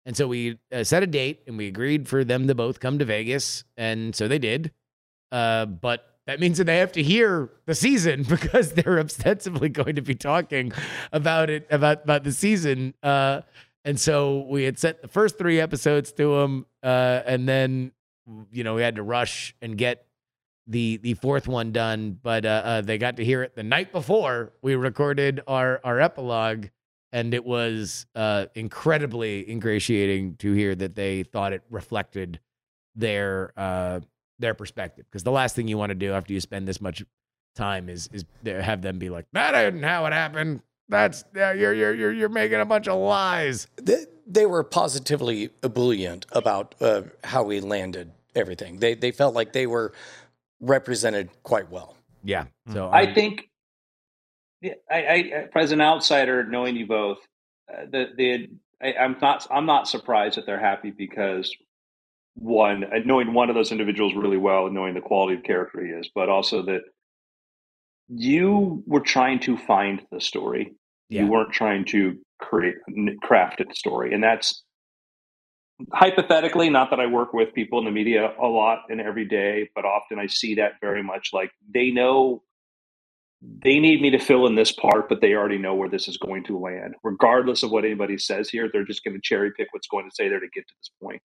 and 0.08 0.16
so 0.16 0.26
we 0.26 0.58
uh, 0.72 0.82
set 0.84 1.02
a 1.02 1.06
date 1.06 1.42
and 1.46 1.58
we 1.58 1.66
agreed 1.66 2.08
for 2.08 2.24
them 2.24 2.48
to 2.48 2.54
both 2.54 2.80
come 2.80 2.98
to 2.98 3.04
vegas 3.04 3.64
and 3.76 4.16
so 4.16 4.26
they 4.26 4.38
did. 4.38 4.72
Uh, 5.30 5.66
but 5.66 6.16
that 6.26 6.40
means 6.40 6.56
that 6.56 6.64
they 6.64 6.78
have 6.78 6.92
to 6.92 7.02
hear 7.02 7.50
the 7.66 7.74
season 7.74 8.22
because 8.28 8.72
they're 8.72 8.98
ostensibly 8.98 9.68
going 9.68 9.96
to 9.96 10.00
be 10.00 10.14
talking 10.14 10.72
about 11.12 11.50
it 11.50 11.66
about 11.70 12.04
about 12.04 12.24
the 12.24 12.32
season. 12.32 12.94
Uh, 13.02 13.42
and 13.84 14.00
so 14.00 14.46
we 14.48 14.64
had 14.64 14.78
sent 14.78 15.02
the 15.02 15.08
first 15.08 15.36
three 15.36 15.60
episodes 15.60 16.10
to 16.12 16.40
them 16.40 16.64
uh, 16.82 17.20
and 17.26 17.46
then 17.46 17.92
you 18.50 18.64
know 18.64 18.76
we 18.76 18.82
had 18.82 18.96
to 18.96 19.02
rush 19.02 19.54
and 19.60 19.76
get 19.76 20.06
the 20.66 20.96
the 20.96 21.12
fourth 21.14 21.46
one 21.46 21.70
done. 21.70 22.18
But 22.22 22.46
uh, 22.46 22.62
uh, 22.64 22.80
they 22.80 22.96
got 22.96 23.18
to 23.18 23.24
hear 23.26 23.42
it 23.42 23.54
the 23.54 23.62
night 23.62 23.92
before 23.92 24.54
we 24.62 24.74
recorded 24.74 25.42
our 25.46 25.82
our 25.84 26.00
epilogue 26.00 26.68
and 27.12 27.32
it 27.34 27.44
was 27.44 28.06
uh, 28.14 28.46
incredibly 28.54 29.50
ingratiating 29.50 30.36
to 30.36 30.52
hear 30.52 30.74
that 30.74 30.94
they 30.94 31.22
thought 31.22 31.52
it 31.52 31.62
reflected 31.70 32.40
their 32.94 33.52
uh, 33.56 34.00
their 34.38 34.54
perspective 34.54 35.06
because 35.10 35.24
the 35.24 35.32
last 35.32 35.56
thing 35.56 35.68
you 35.68 35.78
want 35.78 35.90
to 35.90 35.94
do 35.94 36.12
after 36.12 36.32
you 36.32 36.40
spend 36.40 36.66
this 36.66 36.80
much 36.80 37.04
time 37.54 37.88
is 37.88 38.08
is 38.12 38.24
have 38.44 38.82
them 38.82 38.98
be 38.98 39.10
like 39.10 39.26
that 39.32 39.54
isn't 39.54 39.82
how 39.82 40.06
it 40.06 40.12
happened 40.12 40.62
that's 40.88 41.24
uh, 41.36 41.50
you're 41.50 41.74
you're 41.74 41.94
you're 41.94 42.12
you're 42.12 42.28
making 42.28 42.60
a 42.60 42.64
bunch 42.64 42.86
of 42.86 42.98
lies 42.98 43.66
they, 43.76 44.04
they 44.26 44.46
were 44.46 44.62
positively 44.62 45.50
ebullient 45.62 46.26
about 46.32 46.74
uh, 46.80 47.02
how 47.24 47.42
we 47.42 47.60
landed 47.60 48.12
everything. 48.34 48.78
They 48.78 48.94
they 48.94 49.10
felt 49.10 49.34
like 49.34 49.52
they 49.52 49.66
were 49.66 49.92
represented 50.60 51.30
quite 51.42 51.70
well. 51.70 51.96
yeah 52.24 52.46
so 52.72 52.90
I 52.92 53.12
think, 53.12 53.48
yeah, 54.60 54.74
I, 54.90 55.48
I, 55.54 55.58
as 55.58 55.72
an 55.72 55.80
outsider, 55.80 56.44
knowing 56.44 56.76
you 56.76 56.86
both, 56.86 57.18
uh, 57.72 57.84
the 57.90 58.06
the 58.16 58.48
I, 58.82 58.94
I'm 58.94 59.16
not 59.20 59.46
I'm 59.50 59.66
not 59.66 59.88
surprised 59.88 60.36
that 60.36 60.46
they're 60.46 60.60
happy 60.60 60.90
because 60.90 61.54
one, 62.34 62.84
uh, 62.84 62.98
knowing 63.04 63.34
one 63.34 63.50
of 63.50 63.54
those 63.54 63.72
individuals 63.72 64.14
really 64.14 64.36
well 64.36 64.66
and 64.66 64.74
knowing 64.74 64.94
the 64.94 65.00
quality 65.00 65.36
of 65.36 65.42
character 65.42 65.84
he 65.84 65.90
is, 65.92 66.10
but 66.14 66.28
also 66.28 66.62
that 66.62 66.82
you 68.08 68.82
were 68.86 69.00
trying 69.00 69.40
to 69.40 69.56
find 69.56 70.02
the 70.10 70.20
story. 70.20 70.74
Yeah. 71.08 71.22
You 71.22 71.28
weren't 71.28 71.52
trying 71.52 71.84
to 71.86 72.18
create 72.40 72.76
craft 73.22 73.60
a 73.60 73.74
story, 73.74 74.12
and 74.12 74.22
that's 74.22 74.62
hypothetically 75.92 76.68
not 76.68 76.90
that 76.90 76.98
i 76.98 77.06
work 77.06 77.32
with 77.32 77.54
people 77.54 77.78
in 77.78 77.84
the 77.84 77.90
media 77.90 78.32
a 78.42 78.46
lot 78.46 78.80
and 78.88 79.00
every 79.00 79.24
day 79.24 79.70
but 79.76 79.84
often 79.84 80.18
i 80.18 80.26
see 80.26 80.56
that 80.56 80.72
very 80.80 81.04
much 81.04 81.30
like 81.32 81.52
they 81.72 81.90
know 81.90 82.42
they 83.42 83.78
need 83.78 84.00
me 84.02 84.10
to 84.10 84.18
fill 84.18 84.46
in 84.46 84.54
this 84.54 84.72
part 84.72 85.08
but 85.08 85.20
they 85.20 85.34
already 85.34 85.58
know 85.58 85.74
where 85.74 85.88
this 85.88 86.08
is 86.08 86.16
going 86.16 86.44
to 86.44 86.58
land. 86.58 86.94
Regardless 87.04 87.62
of 87.62 87.70
what 87.70 87.84
anybody 87.84 88.18
says 88.18 88.48
here 88.48 88.68
they're 88.72 88.84
just 88.84 89.04
going 89.04 89.14
to 89.14 89.20
cherry 89.22 89.52
pick 89.56 89.68
what's 89.72 89.88
going 89.88 90.08
to 90.08 90.14
say 90.14 90.28
there 90.28 90.40
to 90.40 90.48
get 90.54 90.66
to 90.68 90.74
this 90.78 90.90
point 91.02 91.22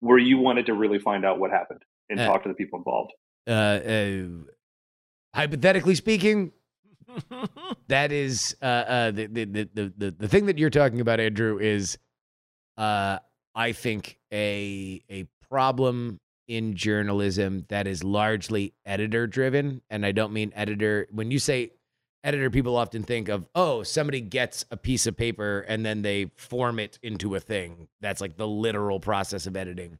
where 0.00 0.18
you 0.18 0.38
wanted 0.38 0.66
to 0.66 0.74
really 0.74 0.98
find 0.98 1.24
out 1.24 1.38
what 1.38 1.50
happened 1.50 1.82
and 2.10 2.18
Uh, 2.20 2.26
talk 2.26 2.42
to 2.42 2.48
the 2.48 2.54
people 2.54 2.78
involved. 2.78 3.12
Uh, 3.46 3.52
uh, 3.52 4.26
hypothetically 5.34 5.94
speaking, 5.94 6.52
that 7.88 8.12
is 8.12 8.56
uh, 8.62 8.64
uh, 8.64 9.10
the, 9.10 9.26
the, 9.26 9.44
the 9.44 9.92
the 9.96 10.10
the 10.10 10.28
thing 10.28 10.46
that 10.46 10.58
you're 10.58 10.70
talking 10.70 11.00
about, 11.00 11.20
Andrew, 11.20 11.58
is 11.58 11.98
uh, 12.76 13.18
I 13.54 13.72
think 13.72 14.18
a 14.32 15.02
a 15.10 15.26
problem 15.48 16.20
in 16.48 16.74
journalism 16.74 17.64
that 17.68 17.86
is 17.86 18.04
largely 18.04 18.74
editor 18.84 19.26
driven, 19.26 19.82
and 19.90 20.04
I 20.04 20.12
don't 20.12 20.32
mean 20.32 20.52
editor. 20.54 21.06
When 21.10 21.30
you 21.30 21.38
say 21.38 21.72
editor, 22.24 22.50
people 22.50 22.76
often 22.76 23.02
think 23.02 23.28
of 23.28 23.48
oh, 23.54 23.82
somebody 23.82 24.20
gets 24.20 24.64
a 24.70 24.76
piece 24.76 25.06
of 25.06 25.16
paper 25.16 25.60
and 25.68 25.84
then 25.84 26.02
they 26.02 26.30
form 26.36 26.78
it 26.78 26.98
into 27.02 27.34
a 27.34 27.40
thing. 27.40 27.88
That's 28.00 28.20
like 28.20 28.36
the 28.36 28.48
literal 28.48 29.00
process 29.00 29.46
of 29.46 29.56
editing. 29.56 29.98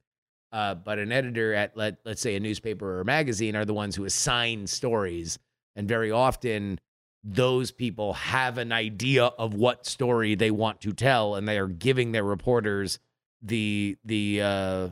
Uh, 0.53 0.75
but 0.75 0.99
an 0.99 1.13
editor 1.13 1.55
at 1.55 1.77
let 1.77 1.99
let's 2.05 2.21
say 2.21 2.37
a 2.37 2.41
newspaper 2.41 2.97
or 2.97 3.01
a 3.01 3.05
magazine 3.05 3.57
are 3.57 3.65
the 3.65 3.75
ones 3.75 3.97
who 3.97 4.05
assign 4.05 4.67
stories, 4.67 5.39
and 5.77 5.89
very 5.89 6.11
often 6.11 6.79
those 7.25 7.71
people 7.71 8.15
have 8.15 8.59
an 8.59 8.73
idea 8.73 9.25
of 9.25 9.55
what 9.55 9.87
story 9.87 10.35
they 10.35 10.51
want 10.51 10.81
to 10.81 10.93
tell 10.93 11.37
and 11.37 11.47
they 11.47 11.57
are 11.57 11.69
giving 11.69 12.13
their 12.13 12.25
reporters 12.25 12.99
the 13.43 13.97
the 14.05 14.41
uh 14.43 14.89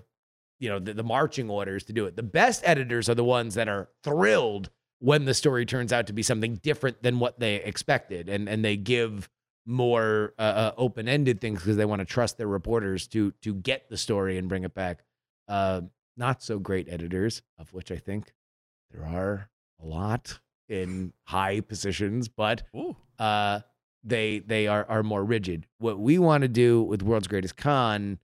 you 0.61 0.69
know 0.69 0.79
the, 0.79 0.95
the 0.95 1.02
marching 1.02 1.50
orders 1.50 1.85
to 1.85 1.93
do 1.93 2.07
it. 2.07 2.17
The 2.17 2.23
best 2.23 2.62
editors 2.64 3.09
are 3.09 3.14
the 3.14 3.25
ones 3.25 3.55
that 3.55 3.69
are 3.69 3.88
thrilled 4.05 4.71
when 5.00 5.25
the 5.25 5.35
story 5.35 5.67
turns 5.67 5.93
out 5.93 6.07
to 6.07 6.12
be 6.12 6.23
something 6.23 6.57
different 6.57 7.02
than 7.02 7.19
what 7.19 7.40
they 7.40 7.57
expected. 7.57 8.29
And 8.29 8.49
and 8.49 8.64
they 8.64 8.76
give 8.76 9.29
more 9.67 10.35
uh, 10.38 10.43
uh, 10.43 10.73
open-ended 10.79 11.40
things 11.40 11.61
because 11.61 11.76
they 11.76 11.85
want 11.85 12.00
to 12.00 12.07
trust 12.07 12.38
their 12.38 12.47
reporters 12.47 13.09
to 13.09 13.33
to 13.43 13.55
get 13.55 13.88
the 13.90 13.97
story 13.97 14.38
and 14.38 14.49
bring 14.49 14.62
it 14.64 14.75
back. 14.75 15.02
Uh 15.49 15.83
not 16.17 16.43
so 16.43 16.59
great 16.59 16.87
editors 16.88 17.40
of 17.57 17.73
which 17.73 17.90
i 17.90 17.97
think 17.97 18.35
there 18.90 19.07
are 19.07 19.49
a 19.83 19.87
lot 19.87 20.38
in 20.69 21.12
high 21.25 21.61
positions, 21.61 22.29
but 22.29 22.62
uh, 23.19 23.61
they 24.05 24.38
they 24.38 24.67
are 24.67 24.87
are 24.88 25.02
more 25.02 25.25
rigid. 25.25 25.67
What 25.79 25.99
we 25.99 26.19
want 26.19 26.43
to 26.43 26.49
do 26.49 26.83
with 26.83 27.02
World's 27.02 27.29
Greatest 27.29 27.57
Con, 27.57 28.19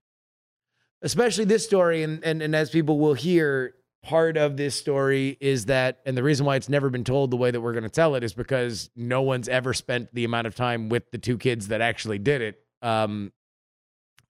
especially 1.03 1.45
this 1.45 1.65
story, 1.65 2.03
and 2.03 2.23
and 2.25 2.43
and 2.43 2.55
as 2.55 2.71
people 2.71 2.99
will 2.99 3.15
hear, 3.15 3.75
part 4.03 4.37
of 4.37 4.57
this 4.57 4.75
story 4.75 5.37
is 5.41 5.67
that, 5.67 6.00
and 6.07 6.17
the 6.17 6.23
reason 6.23 6.47
why 6.47 6.57
it's 6.57 6.69
never 6.69 6.91
been 6.91 7.05
told 7.05 7.31
the 7.31 7.37
way 7.37 7.50
that 7.50 7.61
we're 7.61 7.73
going 7.73 7.85
to 7.85 7.91
tell 7.91 8.15
it 8.15 8.25
is 8.25 8.35
because 8.35 8.91
no 8.97 9.23
one's 9.23 9.49
ever 9.49 9.73
spent 9.75 10.15
the 10.15 10.25
amount 10.25 10.47
of 10.47 10.55
time 10.55 10.88
with 10.88 11.11
the 11.11 11.19
two 11.19 11.38
kids 11.38 11.69
that 11.69 11.81
actually 11.81 12.19
did 12.19 12.43
it, 12.43 12.61
um, 12.83 13.33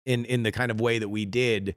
in 0.05 0.25
in 0.25 0.43
the 0.43 0.53
kind 0.53 0.71
of 0.71 0.81
way 0.81 0.99
that 0.99 1.09
we 1.09 1.25
did 1.25 1.77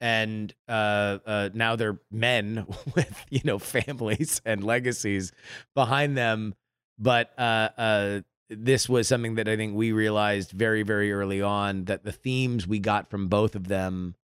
and 0.00 0.54
uh, 0.68 1.18
uh, 1.26 1.50
now 1.52 1.76
they're 1.76 2.00
men 2.10 2.66
with 2.94 3.24
you 3.30 3.40
know 3.44 3.58
families 3.58 4.40
and 4.44 4.64
legacies 4.64 5.32
behind 5.74 6.16
them. 6.16 6.54
But 6.98 7.32
uh, 7.38 7.68
uh, 7.78 8.20
this 8.50 8.88
was 8.88 9.06
something 9.06 9.36
that 9.36 9.48
I 9.48 9.56
think 9.56 9.74
we 9.74 9.92
realized 9.92 10.50
very 10.50 10.82
very 10.82 11.12
early 11.12 11.40
on 11.40 11.84
that 11.84 12.04
the 12.04 12.12
themes 12.12 12.66
we 12.66 12.80
got 12.80 13.08
from 13.08 13.28
both 13.28 13.54
of 13.54 13.68
them 13.68 14.16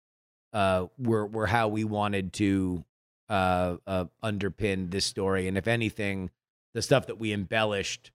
uh, 0.52 0.86
were 0.98 1.26
were 1.26 1.46
how 1.46 1.68
we 1.68 1.84
wanted 1.84 2.32
to 2.34 2.84
uh, 3.28 3.76
uh, 3.86 4.04
underpin 4.22 4.90
this 4.90 5.04
story, 5.04 5.46
and 5.48 5.58
if 5.58 5.68
anything, 5.68 6.30
the 6.72 6.82
stuff 6.82 7.06
that 7.06 7.18
we 7.18 7.32
embellished. 7.32 8.12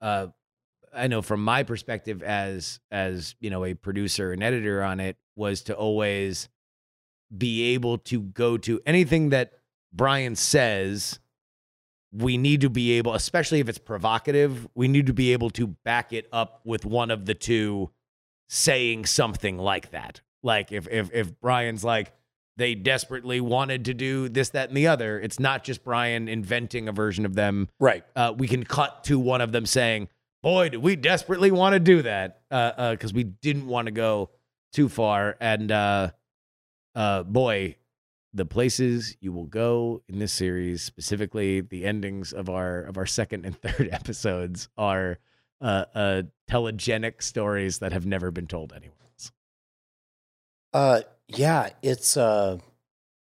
Uh, 0.00 0.28
I 0.92 1.08
know 1.08 1.22
from 1.22 1.42
my 1.42 1.62
perspective 1.62 2.22
as 2.22 2.80
as 2.90 3.34
you 3.40 3.50
know 3.50 3.64
a 3.64 3.74
producer 3.74 4.32
and 4.32 4.42
editor 4.42 4.82
on 4.82 5.00
it 5.00 5.16
was 5.36 5.62
to 5.62 5.74
always 5.74 6.48
be 7.36 7.74
able 7.74 7.98
to 7.98 8.20
go 8.20 8.56
to 8.58 8.80
anything 8.86 9.30
that 9.30 9.52
Brian 9.92 10.36
says. 10.36 11.18
We 12.16 12.36
need 12.36 12.60
to 12.60 12.70
be 12.70 12.92
able, 12.92 13.14
especially 13.14 13.60
if 13.60 13.68
it's 13.68 13.78
provocative, 13.78 14.68
we 14.74 14.88
need 14.88 15.06
to 15.06 15.12
be 15.12 15.32
able 15.32 15.50
to 15.50 15.66
back 15.66 16.12
it 16.12 16.28
up 16.32 16.60
with 16.64 16.84
one 16.84 17.10
of 17.10 17.26
the 17.26 17.34
two 17.34 17.90
saying 18.48 19.06
something 19.06 19.58
like 19.58 19.90
that. 19.90 20.20
Like 20.42 20.70
if 20.70 20.86
if 20.88 21.12
if 21.12 21.40
Brian's 21.40 21.82
like 21.82 22.12
they 22.56 22.74
desperately 22.74 23.40
wanted 23.40 23.86
to 23.86 23.94
do 23.94 24.28
this, 24.28 24.50
that, 24.50 24.68
and 24.68 24.76
the 24.76 24.86
other, 24.86 25.18
it's 25.18 25.40
not 25.40 25.64
just 25.64 25.82
Brian 25.82 26.28
inventing 26.28 26.88
a 26.88 26.92
version 26.92 27.26
of 27.26 27.34
them. 27.34 27.68
Right. 27.80 28.04
Uh, 28.14 28.32
we 28.36 28.46
can 28.46 28.64
cut 28.64 29.04
to 29.04 29.18
one 29.18 29.40
of 29.40 29.52
them 29.52 29.66
saying, 29.66 30.08
"Boy, 30.42 30.68
do 30.68 30.80
we 30.80 30.96
desperately 30.96 31.50
want 31.50 31.72
to 31.72 31.80
do 31.80 32.02
that?" 32.02 32.42
Because 32.48 32.78
uh, 32.78 33.14
uh, 33.14 33.14
we 33.14 33.24
didn't 33.24 33.66
want 33.66 33.86
to 33.86 33.92
go 33.92 34.30
too 34.72 34.88
far, 34.88 35.36
and 35.40 35.72
uh, 35.72 36.10
uh, 36.94 37.22
boy, 37.24 37.76
the 38.34 38.44
places 38.44 39.16
you 39.20 39.32
will 39.32 39.46
go 39.46 40.02
in 40.08 40.18
this 40.18 40.32
series, 40.32 40.82
specifically 40.82 41.60
the 41.60 41.84
endings 41.84 42.32
of 42.32 42.50
our 42.50 42.80
of 42.82 42.98
our 42.98 43.06
second 43.06 43.46
and 43.46 43.58
third 43.62 43.88
episodes, 43.90 44.68
are 44.76 45.18
uh, 45.60 45.84
uh, 45.94 46.22
telegenic 46.50 47.22
stories 47.22 47.78
that 47.78 47.92
have 47.92 48.04
never 48.04 48.30
been 48.30 48.48
told 48.48 48.72
anywhere 48.72 48.98
else. 49.12 49.32
Uh, 50.72 51.00
yeah, 51.28 51.70
it's 51.82 52.16
uh, 52.16 52.58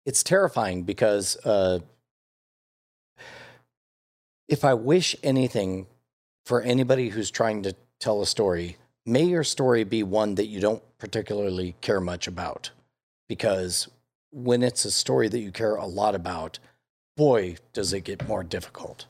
it's 0.07 0.23
terrifying 0.23 0.83
because 0.85 1.37
uh, 1.45 1.79
if 4.49 4.65
I 4.65 4.75
wish 4.75 5.15
anything 5.23 5.87
for 6.47 6.63
anybody 6.63 7.11
who's 7.11 7.31
trying 7.31 7.63
to 7.65 7.75
tell 8.01 8.23
a 8.23 8.27
story, 8.27 8.77
may 9.05 9.25
your 9.25 9.45
story 9.45 9.85
be 9.85 10.03
one 10.03 10.37
that 10.37 10.47
you 10.47 10.61
don't 10.61 10.83
particularly 10.99 11.75
care 11.81 12.01
much 12.01 12.27
about 12.27 12.71
because 13.29 13.89
when 14.37 14.63
it's 14.63 14.85
a 14.85 14.91
story 14.91 15.29
that 15.29 15.39
you 15.39 15.51
care 15.51 15.77
a 15.77 15.87
lot 15.87 16.15
about, 16.15 16.59
boy, 17.17 17.57
does 17.73 17.95
it 17.95 18.03
get 18.03 18.29
more 18.29 18.45
difficult. 18.45 19.07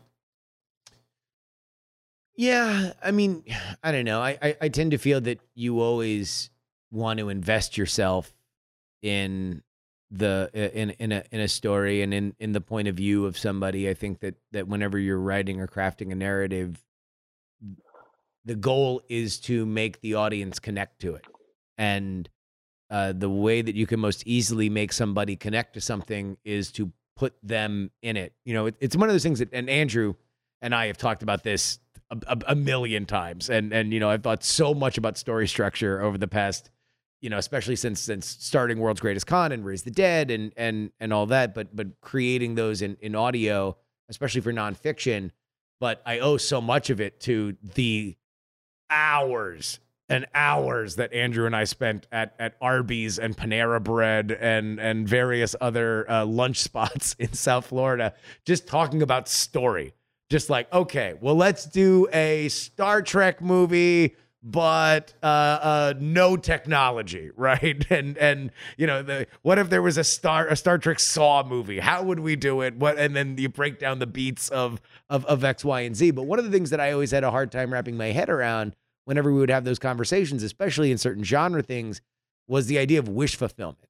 Yeah, 2.36 2.92
I 3.02 3.10
mean, 3.10 3.42
I 3.82 3.90
don't 3.90 4.04
know. 4.04 4.20
I, 4.20 4.38
I, 4.40 4.56
I 4.60 4.68
tend 4.68 4.92
to 4.92 4.98
feel 4.98 5.20
that 5.22 5.40
you 5.56 5.80
always 5.80 6.50
want 6.92 7.18
to 7.18 7.28
invest 7.28 7.76
yourself 7.76 8.32
in 9.02 9.64
the 10.12 10.48
in 10.54 10.90
in 10.90 11.10
a 11.10 11.24
in 11.32 11.40
a 11.40 11.48
story 11.48 12.02
and 12.02 12.14
in 12.14 12.32
in 12.38 12.52
the 12.52 12.60
point 12.60 12.86
of 12.86 12.94
view 12.94 13.26
of 13.26 13.36
somebody. 13.36 13.88
I 13.88 13.94
think 13.94 14.20
that 14.20 14.36
that 14.52 14.68
whenever 14.68 14.96
you're 14.96 15.18
writing 15.18 15.60
or 15.60 15.66
crafting 15.66 16.12
a 16.12 16.14
narrative, 16.14 16.84
the 18.44 18.54
goal 18.54 19.02
is 19.08 19.40
to 19.40 19.66
make 19.66 20.00
the 20.02 20.14
audience 20.14 20.60
connect 20.60 21.00
to 21.00 21.16
it. 21.16 21.24
And 21.76 22.28
uh, 22.90 23.12
the 23.12 23.28
way 23.28 23.62
that 23.62 23.74
you 23.74 23.86
can 23.86 24.00
most 24.00 24.22
easily 24.26 24.68
make 24.68 24.92
somebody 24.92 25.36
connect 25.36 25.74
to 25.74 25.80
something 25.80 26.36
is 26.44 26.70
to 26.72 26.92
put 27.16 27.34
them 27.42 27.90
in 28.02 28.16
it. 28.16 28.32
You 28.44 28.54
know, 28.54 28.66
it, 28.66 28.76
it's 28.80 28.96
one 28.96 29.08
of 29.08 29.14
those 29.14 29.22
things 29.22 29.40
that, 29.40 29.48
and 29.52 29.68
Andrew 29.68 30.14
and 30.62 30.74
I 30.74 30.86
have 30.86 30.96
talked 30.96 31.22
about 31.22 31.42
this 31.42 31.78
a, 32.10 32.18
a, 32.28 32.38
a, 32.48 32.54
million 32.54 33.04
times, 33.04 33.50
and 33.50 33.72
and 33.72 33.92
you 33.92 33.98
know, 33.98 34.08
I've 34.08 34.22
thought 34.22 34.44
so 34.44 34.72
much 34.74 34.98
about 34.98 35.18
story 35.18 35.48
structure 35.48 36.00
over 36.00 36.16
the 36.16 36.28
past, 36.28 36.70
you 37.20 37.28
know, 37.30 37.38
especially 37.38 37.76
since 37.76 38.00
since 38.00 38.26
starting 38.26 38.78
World's 38.78 39.00
Greatest 39.00 39.26
Con 39.26 39.50
and 39.50 39.64
Raise 39.64 39.82
the 39.82 39.90
Dead 39.90 40.30
and 40.30 40.52
and 40.56 40.92
and 41.00 41.12
all 41.12 41.26
that, 41.26 41.54
but 41.54 41.74
but 41.74 42.00
creating 42.00 42.54
those 42.54 42.82
in 42.82 42.96
in 43.00 43.16
audio, 43.16 43.76
especially 44.08 44.40
for 44.40 44.52
nonfiction. 44.52 45.30
But 45.80 46.00
I 46.06 46.20
owe 46.20 46.36
so 46.36 46.60
much 46.60 46.90
of 46.90 47.00
it 47.00 47.20
to 47.22 47.56
the 47.74 48.16
hours 48.88 49.80
and 50.08 50.26
hours 50.34 50.96
that 50.96 51.12
Andrew 51.12 51.46
and 51.46 51.56
I 51.56 51.64
spent 51.64 52.06
at 52.12 52.34
at 52.38 52.54
Arby's 52.60 53.18
and 53.18 53.36
Panera 53.36 53.82
Bread 53.82 54.30
and 54.32 54.78
and 54.78 55.08
various 55.08 55.56
other 55.60 56.08
uh, 56.10 56.24
lunch 56.24 56.58
spots 56.62 57.16
in 57.18 57.32
South 57.32 57.66
Florida, 57.66 58.14
just 58.44 58.66
talking 58.66 59.02
about 59.02 59.28
story. 59.28 59.94
Just 60.28 60.50
like, 60.50 60.72
okay, 60.72 61.14
well, 61.20 61.36
let's 61.36 61.66
do 61.66 62.08
a 62.12 62.48
Star 62.48 63.00
Trek 63.00 63.40
movie, 63.40 64.16
but 64.42 65.14
uh, 65.22 65.26
uh, 65.26 65.94
no 66.00 66.36
technology, 66.36 67.30
right? 67.36 67.84
And 67.90 68.18
and 68.18 68.50
you 68.76 68.86
know, 68.86 69.02
the, 69.02 69.26
what 69.42 69.58
if 69.58 69.70
there 69.70 69.82
was 69.82 69.98
a 69.98 70.04
Star 70.04 70.48
a 70.48 70.56
Star 70.56 70.78
Trek 70.78 70.98
Saw 70.98 71.44
movie? 71.44 71.78
How 71.78 72.02
would 72.02 72.20
we 72.20 72.34
do 72.34 72.60
it? 72.62 72.76
What? 72.76 72.98
And 72.98 73.14
then 73.14 73.36
you 73.38 73.48
break 73.48 73.78
down 73.78 73.98
the 73.98 74.06
beats 74.06 74.48
of 74.48 74.80
of 75.08 75.24
of 75.26 75.44
X, 75.44 75.64
Y, 75.64 75.80
and 75.80 75.96
Z. 75.96 76.12
But 76.12 76.24
one 76.24 76.38
of 76.38 76.44
the 76.44 76.50
things 76.50 76.70
that 76.70 76.80
I 76.80 76.92
always 76.92 77.10
had 77.12 77.22
a 77.24 77.30
hard 77.30 77.52
time 77.52 77.72
wrapping 77.72 77.96
my 77.96 78.06
head 78.06 78.28
around 78.28 78.74
whenever 79.06 79.32
we 79.32 79.40
would 79.40 79.50
have 79.50 79.64
those 79.64 79.78
conversations, 79.78 80.42
especially 80.42 80.92
in 80.92 80.98
certain 80.98 81.24
genre 81.24 81.62
things, 81.62 82.02
was 82.46 82.66
the 82.66 82.78
idea 82.78 82.98
of 82.98 83.08
wish 83.08 83.36
fulfillment. 83.36 83.88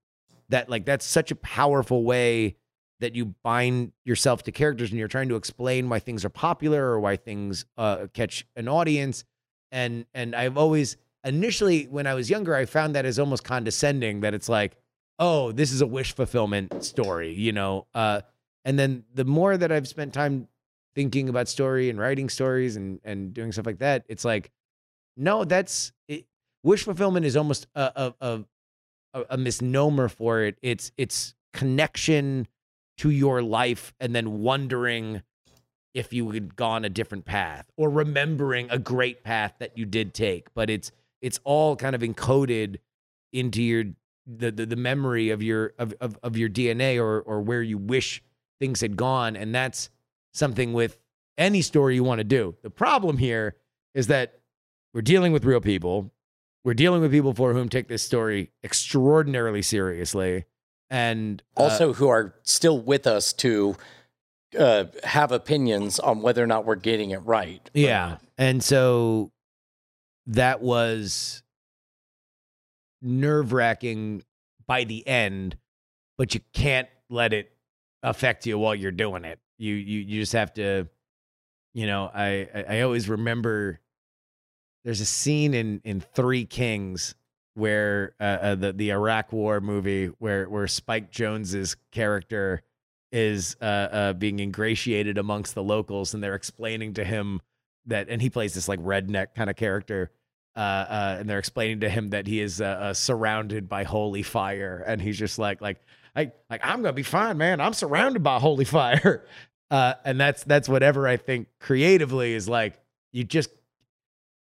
That 0.51 0.71
like 0.71 0.85
that's 0.85 1.05
such 1.05 1.33
a 1.33 1.37
powerful 1.37 2.05
way 2.05 2.55
that 3.01 3.15
you 3.15 3.35
bind 3.43 3.93
yourself 4.05 4.43
to 4.45 4.53
characters 4.53 4.91
and 4.91 4.99
you're 4.99 5.09
trying 5.09 5.29
to 5.29 5.37
explain 5.37 5.89
why 5.89 5.99
things 5.99 6.25
are 6.25 6.31
popular 6.31 6.87
or 6.87 7.01
why 7.01 7.17
things 7.17 7.67
uh, 7.77 8.07
catch 8.15 8.47
an 8.55 8.69
audience. 8.69 9.25
And 9.73 10.07
and 10.15 10.37
I've 10.37 10.57
always 10.57 10.97
initially 11.25 11.85
when 11.85 12.07
I 12.07 12.15
was 12.15 12.31
younger, 12.31 12.55
I 12.55 12.67
found 12.67 12.95
that 12.95 13.05
as 13.05 13.19
almost 13.19 13.43
condescending 13.43 14.21
that 14.21 14.35
it's 14.35 14.49
like, 14.49 14.77
oh, 15.19 15.51
this 15.51 15.73
is 15.73 15.81
a 15.81 15.87
wish 15.87 16.15
fulfillment 16.15 16.85
story, 16.85 17.33
you 17.33 17.53
know. 17.53 17.87
Uh, 17.95 18.21
and 18.65 18.79
then 18.79 19.05
the 19.15 19.25
more 19.25 19.57
that 19.57 19.73
I've 19.73 19.89
spent 19.89 20.13
time 20.13 20.49
thinking 20.95 21.29
about 21.29 21.49
story 21.49 21.91
and 21.91 21.99
writing 21.99 22.29
stories 22.29 22.77
and 22.77 23.01
and 23.03 23.35
doing 23.35 23.51
stuff 23.51 23.67
like 23.67 23.79
that, 23.79 24.05
it's 24.09 24.25
like 24.25 24.51
no, 25.17 25.45
that's 25.45 25.93
it, 26.09 26.27
wish 26.63 26.85
fulfillment 26.85 27.27
is 27.27 27.37
almost 27.37 27.67
a, 27.75 27.93
a, 27.97 28.15
a 28.21 28.45
a 29.31 29.37
misnomer 29.37 30.09
for 30.09 30.43
it. 30.43 30.59
It's 30.63 30.93
it's 30.97 31.35
connection 31.53 32.47
to 32.99 33.11
your 33.11 33.43
life 33.43 33.95
and 34.01 34.15
then 34.15 34.41
wondering 34.41 35.23
if 35.95 36.13
you 36.13 36.31
had 36.31 36.57
gone 36.57 36.85
a 36.85 36.91
different 36.91 37.25
path 37.25 37.71
or 37.77 37.89
remembering 37.89 38.69
a 38.71 38.79
great 38.79 39.25
path 39.25 39.55
that 39.59 39.79
you 39.79 39.87
did 39.87 40.13
take. 40.13 40.53
But 40.55 40.69
it's 40.69 40.93
it's 41.23 41.41
all 41.45 41.77
kind 41.77 41.95
of 41.95 42.03
encoded 42.03 42.77
into 43.33 43.63
your 43.63 43.85
the 44.27 44.51
the, 44.51 44.67
the 44.67 44.77
memory 44.77 45.31
of 45.31 45.43
your 45.43 45.73
of, 45.79 45.95
of 46.01 46.19
of 46.23 46.37
your 46.37 46.49
DNA 46.49 47.01
or 47.01 47.21
or 47.21 47.41
where 47.41 47.63
you 47.63 47.79
wish 47.79 48.23
things 48.61 48.81
had 48.81 48.97
gone. 48.97 49.37
And 49.37 49.55
that's 49.55 49.91
something 50.33 50.73
with 50.73 50.99
any 51.39 51.63
story 51.63 51.95
you 51.95 52.05
want 52.05 52.19
to 52.19 52.25
do. 52.25 52.55
The 52.63 52.71
problem 52.71 53.19
here 53.19 53.57
is 53.95 54.09
that 54.09 54.41
we're 54.97 55.03
dealing 55.03 55.31
with 55.31 55.45
real 55.45 55.61
people. 55.61 56.11
We're 56.65 56.73
dealing 56.73 57.03
with 57.03 57.13
people 57.13 57.35
for 57.35 57.53
whom 57.53 57.69
take 57.69 57.87
this 57.87 58.03
story 58.03 58.51
extraordinarily 58.65 59.61
seriously 59.61 60.47
and 60.89 61.43
uh, 61.55 61.65
also 61.65 61.93
who 61.93 62.09
are 62.09 62.35
still 62.45 62.81
with 62.81 63.07
us 63.07 63.35
to 63.35 63.77
uh, 64.59 64.85
have 65.05 65.33
opinions 65.33 65.99
on 65.99 66.23
whether 66.23 66.43
or 66.43 66.47
not 66.47 66.65
we're 66.65 66.77
getting 66.77 67.11
it 67.11 67.19
right. 67.19 67.71
Yeah. 67.75 68.17
And 68.39 68.65
so 68.65 69.33
that 70.29 70.63
was 70.63 71.43
nerve 73.03 73.53
wracking 73.53 74.23
by 74.67 74.85
the 74.85 75.07
end, 75.07 75.59
but 76.17 76.33
you 76.33 76.41
can't 76.55 76.89
let 77.11 77.35
it 77.35 77.53
affect 78.03 78.47
you 78.47 78.59
while 78.59 78.75
you're 78.75 78.93
doing 78.93 79.27
it. 79.27 79.41
You 79.59 79.75
you 79.75 80.01
you 80.01 80.21
just 80.23 80.33
have 80.33 80.55
to, 80.55 80.89
you 81.75 81.87
know. 81.87 82.11
I 82.15 82.49
I, 82.55 82.65
I 82.69 82.81
always 82.81 83.11
remember 83.11 83.81
there's 84.87 85.01
a 85.01 85.05
scene 85.05 85.53
in 85.53 85.83
in 85.85 86.01
Three 86.01 86.47
Kings 86.47 87.17
where 87.55 88.15
uh, 88.21 88.23
uh, 88.23 88.55
the 88.55 88.73
the 88.73 88.93
Iraq 88.93 89.33
War 89.33 89.61
movie 89.61 90.07
where 90.19 90.49
where 90.49 90.69
Spike 90.69 91.11
Jonze's 91.11 91.77
character 91.91 92.63
is 93.11 93.57
uh, 93.61 93.65
uh, 93.65 94.13
being 94.13 94.39
ingratiated 94.39 95.19
amongst 95.19 95.57
the 95.57 95.63
locals, 95.63 96.15
and 96.15 96.23
they're 96.23 96.37
explaining 96.37 96.95
to 96.95 97.05
him 97.05 97.43
that, 97.87 98.09
and 98.09 98.23
he 98.23 98.31
plays 98.31 98.55
this 98.55 98.69
like 98.69 98.79
redneck 98.81 99.35
kind 99.35 99.51
of 99.51 99.57
character. 99.57 100.13
Uh, 100.55 100.87
uh, 100.89 101.17
and 101.19 101.29
they're 101.29 101.39
explaining 101.39 101.81
to 101.81 101.89
him 101.91 102.09
that 102.11 102.27
he 102.27 102.41
is 102.41 102.63
surrounded 102.93 103.69
by 103.69 103.83
holy 103.83 104.23
fire, 104.23 104.83
and 104.87 105.03
he's 105.03 105.19
just 105.19 105.39
like, 105.39 105.61
like, 105.61 105.79
like, 106.15 106.35
like 106.49 106.61
I'm 106.65 106.81
gonna 106.81 106.95
be 106.95 107.03
fine, 107.03 107.37
man. 107.37 107.61
I'm 107.61 107.75
surrounded 107.75 108.23
by 108.23 108.39
holy 108.39 108.65
fire, 108.79 109.27
and 109.71 110.21
that's 110.21 110.45
that's 110.45 110.69
whatever 110.69 111.09
I 111.09 111.17
think 111.17 111.49
creatively 111.59 112.35
is 112.35 112.49
like. 112.49 112.81
You 113.13 113.25
just 113.25 113.51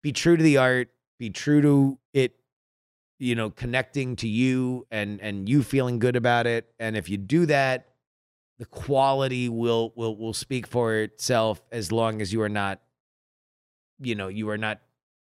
be 0.05 0.13
true 0.13 0.37
to 0.37 0.43
the 0.43 0.59
art, 0.59 0.91
be 1.19 1.31
true 1.31 1.63
to 1.63 1.99
it 2.13 2.37
you 3.19 3.35
know 3.35 3.49
connecting 3.49 4.17
to 4.17 4.29
you 4.29 4.87
and 4.91 5.21
and 5.23 5.49
you 5.49 5.63
feeling 5.63 5.99
good 5.99 6.15
about 6.15 6.47
it. 6.47 6.71
And 6.79 6.95
if 6.97 7.09
you 7.09 7.17
do 7.17 7.47
that 7.47 7.89
the 8.59 8.67
quality 8.67 9.49
will 9.49 9.93
will 9.97 10.17
will 10.17 10.35
speak 10.35 10.67
for 10.67 10.95
itself 10.95 11.63
as 11.73 11.91
long 11.91 12.21
as 12.21 12.33
you 12.33 12.43
are 12.43 12.51
not 12.51 12.81
you 13.99 14.15
know 14.15 14.29
you 14.29 14.51
are 14.51 14.59
not 14.59 14.81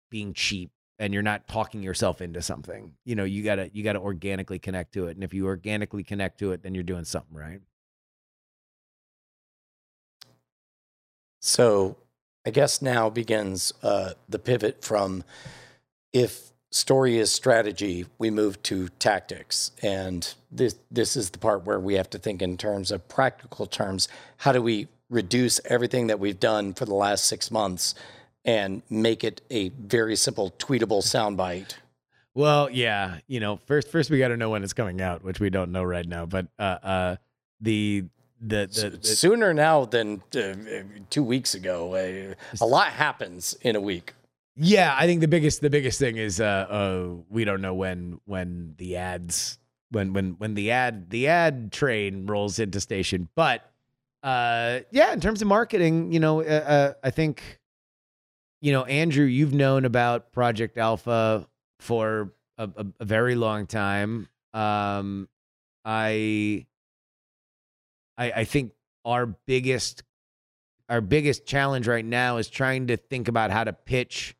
being 0.09 0.35
cheap 0.35 0.71
and 1.01 1.13
you're 1.13 1.23
not 1.23 1.49
talking 1.49 1.83
yourself 1.83 2.21
into 2.21 2.41
something. 2.41 2.93
You 3.05 3.17
know 3.17 3.25
you 3.25 3.43
got 3.43 3.57
to 3.57 3.71
you 3.75 3.83
got 3.83 3.95
to 3.95 4.01
organically 4.01 4.61
connect 4.61 4.93
to 4.95 5.09
it. 5.09 5.17
And 5.17 5.25
if 5.25 5.35
you 5.35 5.47
organically 5.47 6.05
connect 6.05 6.39
to 6.39 6.53
it 6.53 6.63
then 6.63 6.75
you're 6.77 6.85
doing 6.85 7.05
something 7.05 7.37
right? 7.37 7.61
So 11.41 11.97
i 12.47 12.51
guess 12.51 12.83
now 12.83 13.11
begins 13.11 13.73
uh, 13.83 14.13
the 14.29 14.39
pivot 14.39 14.85
from 14.85 15.25
if 16.13 16.51
story 16.71 17.19
is 17.19 17.33
strategy, 17.33 18.07
we 18.19 18.31
move 18.31 18.63
to 18.65 18.89
tactics. 18.99 19.73
And 19.83 20.33
this 20.51 20.77
this 20.91 21.17
is 21.17 21.31
the 21.31 21.39
part 21.39 21.65
where 21.65 21.81
we 21.81 21.95
have 21.95 22.11
to 22.11 22.19
think 22.19 22.43
in 22.43 22.57
terms 22.57 22.91
of 22.91 23.09
practical 23.09 23.67
terms. 23.67 24.09
How 24.39 24.53
do 24.53 24.63
we 24.63 24.89
reduce 25.09 25.61
everything 25.65 26.07
that 26.07 26.21
we've 26.21 26.39
done 26.41 26.73
for 26.73 26.85
the 26.85 26.95
last 26.95 27.25
six 27.25 27.51
months 27.51 27.95
and 28.45 28.83
make 28.89 29.25
it 29.25 29.41
a 29.51 29.69
very 29.71 30.17
simple 30.17 30.53
tweetable 30.59 31.03
soundbite? 31.03 31.75
Well, 32.33 32.71
yeah, 32.71 33.19
you 33.27 33.41
know, 33.41 33.59
first 33.67 33.91
first 33.91 34.11
we 34.11 34.19
got 34.19 34.29
to 34.29 34.37
know 34.37 34.51
when 34.51 34.63
it's 34.63 34.73
coming 34.73 35.01
out, 35.01 35.25
which 35.25 35.41
we 35.41 35.51
don't 35.51 35.73
know 35.73 35.83
right 35.83 36.07
now. 36.07 36.27
But 36.27 36.47
uh, 36.59 36.63
uh, 36.83 37.17
the 37.61 38.05
the, 38.41 38.67
the, 38.73 38.91
the, 38.97 39.07
sooner 39.07 39.53
now 39.53 39.85
than 39.85 40.23
uh, 40.35 40.55
two 41.11 41.23
weeks 41.23 41.55
ago. 41.55 41.95
Uh, 41.95 42.35
a 42.61 42.67
lot 42.67 42.89
happens 42.93 43.57
in 43.63 43.77
a 43.77 43.81
week. 43.81 44.15
Yeah, 44.57 44.95
I 44.99 45.07
think 45.07 45.21
the 45.21 45.29
biggest 45.29 45.61
the 45.61 45.71
biggest 45.71 45.99
thing 45.99 46.17
is 46.17 46.41
uh, 46.41 46.45
uh 46.45 47.09
we 47.29 47.45
don't 47.45 47.63
know 47.63 47.75
when 47.75 48.21
when 48.25 48.75
the 48.77 48.97
ads 48.97 49.59
when 49.91 50.13
when 50.13 50.33
when 50.33 50.55
the 50.55 50.71
ad 50.71 51.11
the 51.11 51.29
ad 51.29 51.73
train 51.73 52.27
rolls 52.27 52.59
into 52.59 52.81
station, 52.81 53.29
but 53.35 53.71
uh 54.23 54.81
yeah, 54.91 55.13
in 55.13 55.21
terms 55.21 55.41
of 55.41 55.49
marketing, 55.49 56.13
you 56.13 56.21
know, 56.21 56.43
uh, 56.43 56.45
uh, 56.45 56.93
I 57.03 57.11
think 57.11 57.61
you 58.61 58.73
know, 58.73 58.85
Andrew, 58.85 59.25
you've 59.25 59.55
known 59.55 59.87
about 59.87 60.33
Project 60.33 60.77
Alpha 60.77 61.47
for 61.79 62.33
a, 62.59 62.69
a, 62.77 62.87
a 63.01 63.05
very 63.05 63.37
long 63.37 63.67
time. 63.67 64.29
Um 64.53 65.29
I 65.85 66.67
I 68.21 68.33
I 68.37 68.45
think 68.45 68.73
our 69.05 69.27
biggest 69.27 70.05
our 70.89 71.01
biggest 71.01 71.47
challenge 71.47 71.89
right 71.89 72.05
now 72.05 72.37
is 72.37 72.49
trying 72.49 72.89
to 72.89 72.97
think 72.97 73.29
about 73.29 73.51
how 73.51 73.65
to 73.65 73.73
pitch 73.73 74.37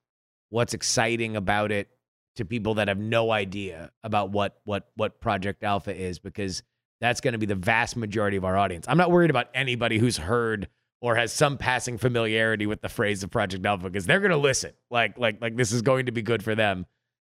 what's 0.51 0.75
exciting 0.75 1.37
about 1.37 1.73
it 1.73 1.89
to 2.37 2.45
people 2.45 2.75
that 2.75 2.89
have 2.89 2.99
no 2.99 3.33
idea 3.33 3.91
about 4.05 4.31
what 4.31 4.61
what 4.65 4.91
what 4.97 5.21
Project 5.21 5.65
Alpha 5.65 5.97
is 5.97 6.19
because 6.19 6.63
that's 7.01 7.21
going 7.21 7.33
to 7.33 7.39
be 7.39 7.47
the 7.47 7.55
vast 7.55 7.97
majority 7.97 8.37
of 8.37 8.45
our 8.45 8.57
audience. 8.57 8.85
I'm 8.87 8.99
not 8.99 9.11
worried 9.11 9.31
about 9.31 9.49
anybody 9.55 9.99
who's 9.99 10.19
heard 10.19 10.69
or 11.01 11.17
has 11.17 11.33
some 11.33 11.57
passing 11.57 11.97
familiarity 11.97 12.67
with 12.67 12.83
the 12.83 12.91
phrase 12.91 13.23
of 13.23 13.31
Project 13.31 13.65
Alpha 13.65 13.85
because 13.85 14.05
they're 14.05 14.21
going 14.21 14.33
to 14.33 14.37
listen. 14.37 14.73
Like 14.91 15.19
like 15.19 15.41
like 15.41 15.57
this 15.57 15.73
is 15.73 15.83
going 15.83 16.07
to 16.07 16.13
be 16.13 16.23
good 16.23 16.43
for 16.43 16.55
them. 16.55 16.87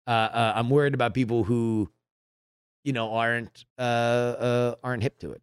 Uh, 0.07 0.12
uh, 0.12 0.53
I'm 0.55 0.71
worried 0.71 0.95
about 0.95 1.13
people 1.13 1.43
who, 1.43 1.91
you 2.83 2.93
know, 2.93 3.13
aren't 3.13 3.65
uh, 3.77 3.81
uh 3.81 4.75
aren't 4.83 5.03
hip 5.03 5.19
to 5.19 5.31
it. 5.31 5.41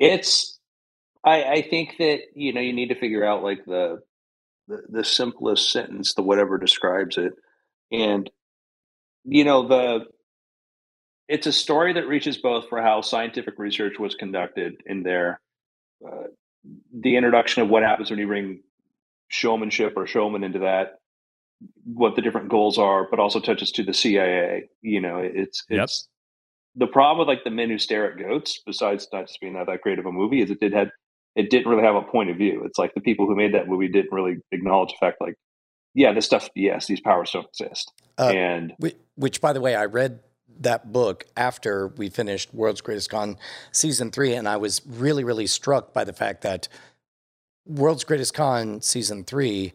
It's 0.00 0.58
I, 1.24 1.44
I 1.44 1.62
think 1.62 1.96
that 1.98 2.20
you 2.34 2.52
know 2.52 2.60
you 2.60 2.72
need 2.72 2.88
to 2.88 2.98
figure 2.98 3.24
out 3.24 3.42
like 3.42 3.64
the 3.66 4.00
the, 4.66 4.82
the 4.88 5.04
simplest 5.04 5.70
sentence 5.70 6.14
the 6.14 6.22
whatever 6.22 6.58
describes 6.58 7.18
it 7.18 7.34
and 7.92 8.30
you 9.24 9.44
know 9.44 9.68
the 9.68 10.06
it's 11.28 11.46
a 11.46 11.52
story 11.52 11.92
that 11.92 12.08
reaches 12.08 12.38
both 12.38 12.68
for 12.68 12.82
how 12.82 13.02
scientific 13.02 13.58
research 13.58 13.98
was 13.98 14.14
conducted 14.14 14.74
in 14.86 15.02
there 15.02 15.40
uh, 16.06 16.28
the 16.98 17.16
introduction 17.16 17.62
of 17.62 17.68
what 17.68 17.82
happens 17.82 18.10
when 18.10 18.18
you 18.18 18.26
bring 18.26 18.62
showmanship 19.28 19.92
or 19.96 20.06
showman 20.06 20.44
into 20.44 20.60
that 20.60 20.94
what 21.84 22.16
the 22.16 22.22
different 22.22 22.48
goals 22.48 22.78
are 22.78 23.06
but 23.10 23.20
also 23.20 23.38
touches 23.38 23.70
to 23.70 23.82
the 23.82 23.92
cia 23.92 24.64
you 24.80 25.00
know 25.00 25.18
it's 25.18 25.64
it's. 25.68 26.08
The 26.76 26.86
problem 26.86 27.18
with 27.18 27.28
like 27.28 27.44
the 27.44 27.50
men 27.50 27.70
who 27.70 27.78
stare 27.78 28.10
at 28.10 28.18
goats 28.18 28.60
besides 28.64 29.08
not 29.12 29.26
just 29.26 29.40
being 29.40 29.54
not 29.54 29.66
that 29.66 29.80
great 29.80 29.98
of 29.98 30.06
a 30.06 30.12
movie 30.12 30.40
is 30.40 30.50
it 30.50 30.60
did 30.60 30.72
had 30.72 30.90
it 31.36 31.50
didn't 31.50 31.70
really 31.70 31.84
have 31.84 31.94
a 31.94 32.02
point 32.02 32.30
of 32.30 32.36
view. 32.36 32.62
It's 32.64 32.78
like 32.78 32.94
the 32.94 33.00
people 33.00 33.26
who 33.26 33.36
made 33.36 33.54
that 33.54 33.68
movie 33.68 33.88
didn't 33.88 34.12
really 34.12 34.38
acknowledge 34.52 34.90
the 34.90 35.06
fact, 35.06 35.20
like, 35.20 35.36
yeah, 35.94 36.12
this 36.12 36.26
stuff, 36.26 36.48
yes, 36.54 36.86
these 36.86 37.00
powers 37.00 37.30
don't 37.32 37.46
exist. 37.46 37.92
Uh, 38.18 38.32
and 38.34 38.72
which, 38.78 38.96
which, 39.14 39.40
by 39.40 39.52
the 39.52 39.60
way, 39.60 39.74
I 39.74 39.86
read 39.86 40.20
that 40.60 40.92
book 40.92 41.24
after 41.36 41.88
we 41.88 42.08
finished 42.08 42.52
World's 42.52 42.80
Greatest 42.80 43.10
Con 43.10 43.36
season 43.72 44.10
three, 44.10 44.34
and 44.34 44.48
I 44.48 44.56
was 44.56 44.82
really, 44.86 45.24
really 45.24 45.46
struck 45.46 45.92
by 45.94 46.04
the 46.04 46.12
fact 46.12 46.42
that 46.42 46.68
World's 47.66 48.04
Greatest 48.04 48.34
Con 48.34 48.80
season 48.80 49.24
three 49.24 49.72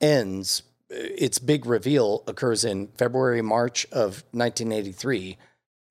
ends. 0.00 0.62
Its 0.88 1.38
big 1.38 1.66
reveal 1.66 2.22
occurs 2.28 2.64
in 2.64 2.88
February, 2.96 3.42
March 3.42 3.86
of 3.86 4.22
1983. 4.32 5.36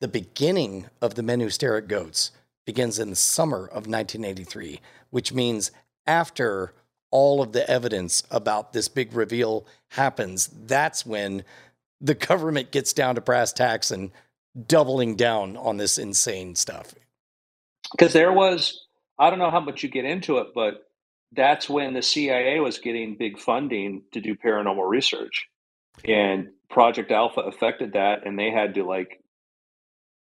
The 0.02 0.08
beginning 0.08 0.88
of 1.02 1.16
the 1.16 1.24
Men 1.24 1.40
Who 1.40 1.50
Stare 1.50 1.78
at 1.78 1.88
Goats 1.88 2.32
begins 2.66 3.00
in 3.00 3.10
the 3.10 3.16
summer 3.16 3.66
of 3.68 3.88
1983 3.88 4.82
which 5.16 5.32
means 5.32 5.72
after 6.06 6.74
all 7.10 7.42
of 7.42 7.54
the 7.54 7.70
evidence 7.70 8.22
about 8.30 8.74
this 8.74 8.90
big 8.90 9.14
reveal 9.14 9.66
happens, 9.92 10.50
that's 10.66 11.06
when 11.06 11.46
the 12.02 12.14
government 12.30 12.70
gets 12.70 12.92
down 12.92 13.16
to 13.16 13.22
brass 13.22 13.54
tacks 13.54 13.92
and 13.92 14.12
doubling 14.68 15.16
down 15.16 15.56
on 15.56 15.78
this 15.78 15.98
insane 15.98 16.54
stuff. 16.54 16.94
Because 17.92 18.12
there 18.12 18.34
was, 18.34 18.88
I 19.18 19.30
don't 19.30 19.40
know 19.40 19.52
how 19.52 19.62
much 19.62 19.84
you 19.84 19.90
get 19.90 20.04
into 20.04 20.40
it, 20.40 20.48
but 20.54 20.86
that's 21.32 21.70
when 21.70 21.94
the 21.94 22.02
CIA 22.02 22.60
was 22.60 22.80
getting 22.80 23.16
big 23.16 23.40
funding 23.40 24.02
to 24.12 24.20
do 24.20 24.36
paranormal 24.36 24.86
research. 24.86 25.48
And 26.04 26.50
Project 26.70 27.10
Alpha 27.10 27.40
affected 27.40 27.94
that, 27.94 28.28
and 28.28 28.38
they 28.38 28.52
had 28.52 28.74
to 28.74 28.84
like 28.84 29.22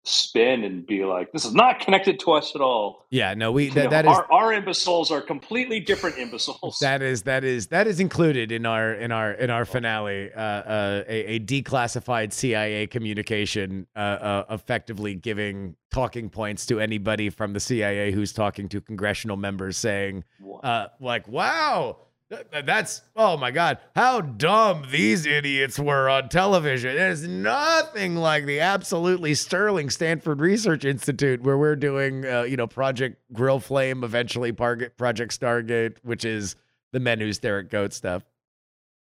spin 0.07 0.65
and 0.65 0.87
be 0.87 1.05
like, 1.05 1.33
"This 1.33 1.45
is 1.45 1.55
not 1.55 1.81
connected 1.81 2.21
to 2.21 2.33
us 2.33 2.55
at 2.55 2.61
all." 2.61 3.07
Yeah, 3.11 3.35
no, 3.35 3.53
we 3.53 3.65
You 3.67 3.71
that, 3.73 3.85
know, 3.85 3.91
that 3.91 4.05
is 4.07 4.11
our, 4.11 4.33
our 4.33 4.53
imbeciles 4.53 5.11
are 5.11 5.21
completely 5.21 5.81
different 5.81 6.19
imbeciles. 6.19 6.79
that 6.81 7.03
is 7.03 7.23
that 7.23 7.45
is 7.45 7.67
that 7.69 7.87
is 7.87 8.01
included 8.01 8.53
in 8.53 8.67
our 8.67 8.95
in 8.95 9.13
our 9.13 9.33
in 9.33 9.51
our 9.51 9.65
finale. 9.65 10.33
Uh, 10.33 10.41
uh, 10.41 11.05
a, 11.09 11.35
a 11.35 11.41
declassified 11.41 12.33
CIA 12.33 12.87
communication, 12.87 13.87
uh, 13.97 13.99
uh, 13.99 14.45
effectively 14.51 15.15
giving 15.15 15.77
talking 15.91 16.29
points 16.29 16.67
to 16.67 16.81
anybody 16.81 17.31
from 17.31 17.53
the 17.53 17.61
CIA 17.61 18.13
who's 18.13 18.33
talking 18.33 18.69
to 18.69 18.81
congressional 18.81 19.37
members, 19.37 19.77
saying, 19.77 20.25
uh, 20.63 20.87
like, 21.01 21.27
"Wow." 21.29 21.99
Th- 22.31 22.65
That's 22.65 23.03
oh 23.15 23.37
my 23.37 23.51
god! 23.51 23.79
How 23.95 24.21
dumb 24.21 24.87
these 24.91 25.27
idiots 25.27 25.79
were 25.79 26.09
on 26.09 26.29
television. 26.29 26.95
There's 26.97 27.27
nothing 27.27 28.17
like 28.17 28.47
the 28.47 28.61
absolutely 28.61 29.35
sterling 29.35 29.91
Stanford 29.91 30.41
Research 30.41 30.85
Institute, 30.85 31.43
where 31.43 31.59
we're 31.59 31.77
doing, 31.77 32.25
uh, 32.25 32.43
you 32.43 32.57
know, 32.57 32.67
Project 32.67 33.21
Grill 33.33 33.61
Flame, 33.61 34.05
eventually 34.05 34.53
Project 34.53 34.99
Stargate, 34.99 35.97
which 36.03 36.25
is 36.25 36.57
the 36.93 37.01
men 37.01 37.21
who 37.21 37.33
stare 37.33 37.59
at 37.61 37.71
goat 37.71 37.93
stuff. 37.93 38.25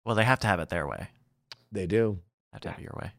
Well, 0.05 0.15
they 0.15 0.25
have 0.25 0.41
to 0.41 0.47
have 0.47 0.61
it 0.61 0.69
their 0.69 0.87
way. 0.87 1.09
They 1.73 1.87
do. 1.87 2.21
Have 2.53 2.63
to 2.63 2.71
have 2.71 2.79
it 2.79 2.83
your 2.83 2.99
way. 3.01 3.13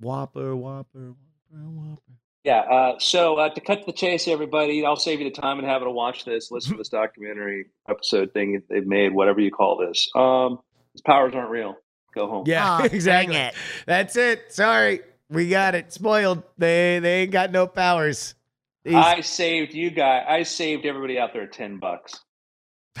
Whopper, 0.00 0.56
Whopper, 0.56 1.14
Whopper, 1.50 1.68
Whopper. 1.70 2.09
Yeah. 2.44 2.60
Uh, 2.60 2.98
so 2.98 3.36
uh, 3.36 3.50
to 3.50 3.60
cut 3.60 3.80
to 3.80 3.86
the 3.86 3.92
chase, 3.92 4.26
everybody, 4.28 4.84
I'll 4.84 4.96
save 4.96 5.20
you 5.20 5.30
the 5.30 5.40
time 5.40 5.58
and 5.58 5.68
have 5.68 5.82
to 5.82 5.90
watch 5.90 6.24
this, 6.24 6.50
listen 6.50 6.72
to 6.72 6.78
this 6.78 6.88
documentary 6.88 7.66
episode 7.88 8.32
thing 8.32 8.62
they've 8.70 8.86
made, 8.86 9.12
whatever 9.14 9.40
you 9.40 9.50
call 9.50 9.76
this. 9.76 10.08
Um, 10.14 10.58
his 10.92 11.02
powers 11.02 11.34
aren't 11.34 11.50
real. 11.50 11.76
Go 12.14 12.28
home. 12.28 12.44
Yeah, 12.46 12.68
Aw, 12.68 12.78
dang 12.82 12.94
exactly. 12.94 13.36
it. 13.36 13.54
That's 13.86 14.16
it. 14.16 14.52
Sorry, 14.52 15.00
we 15.28 15.48
got 15.48 15.74
it 15.74 15.92
spoiled. 15.92 16.42
They 16.58 16.98
they 16.98 17.22
ain't 17.22 17.30
got 17.30 17.52
no 17.52 17.66
powers. 17.68 18.34
These- 18.84 18.94
I 18.94 19.20
saved 19.20 19.74
you 19.74 19.90
guys. 19.90 20.24
I 20.28 20.42
saved 20.42 20.86
everybody 20.86 21.18
out 21.18 21.32
there 21.34 21.46
ten 21.46 21.78
bucks. 21.78 22.18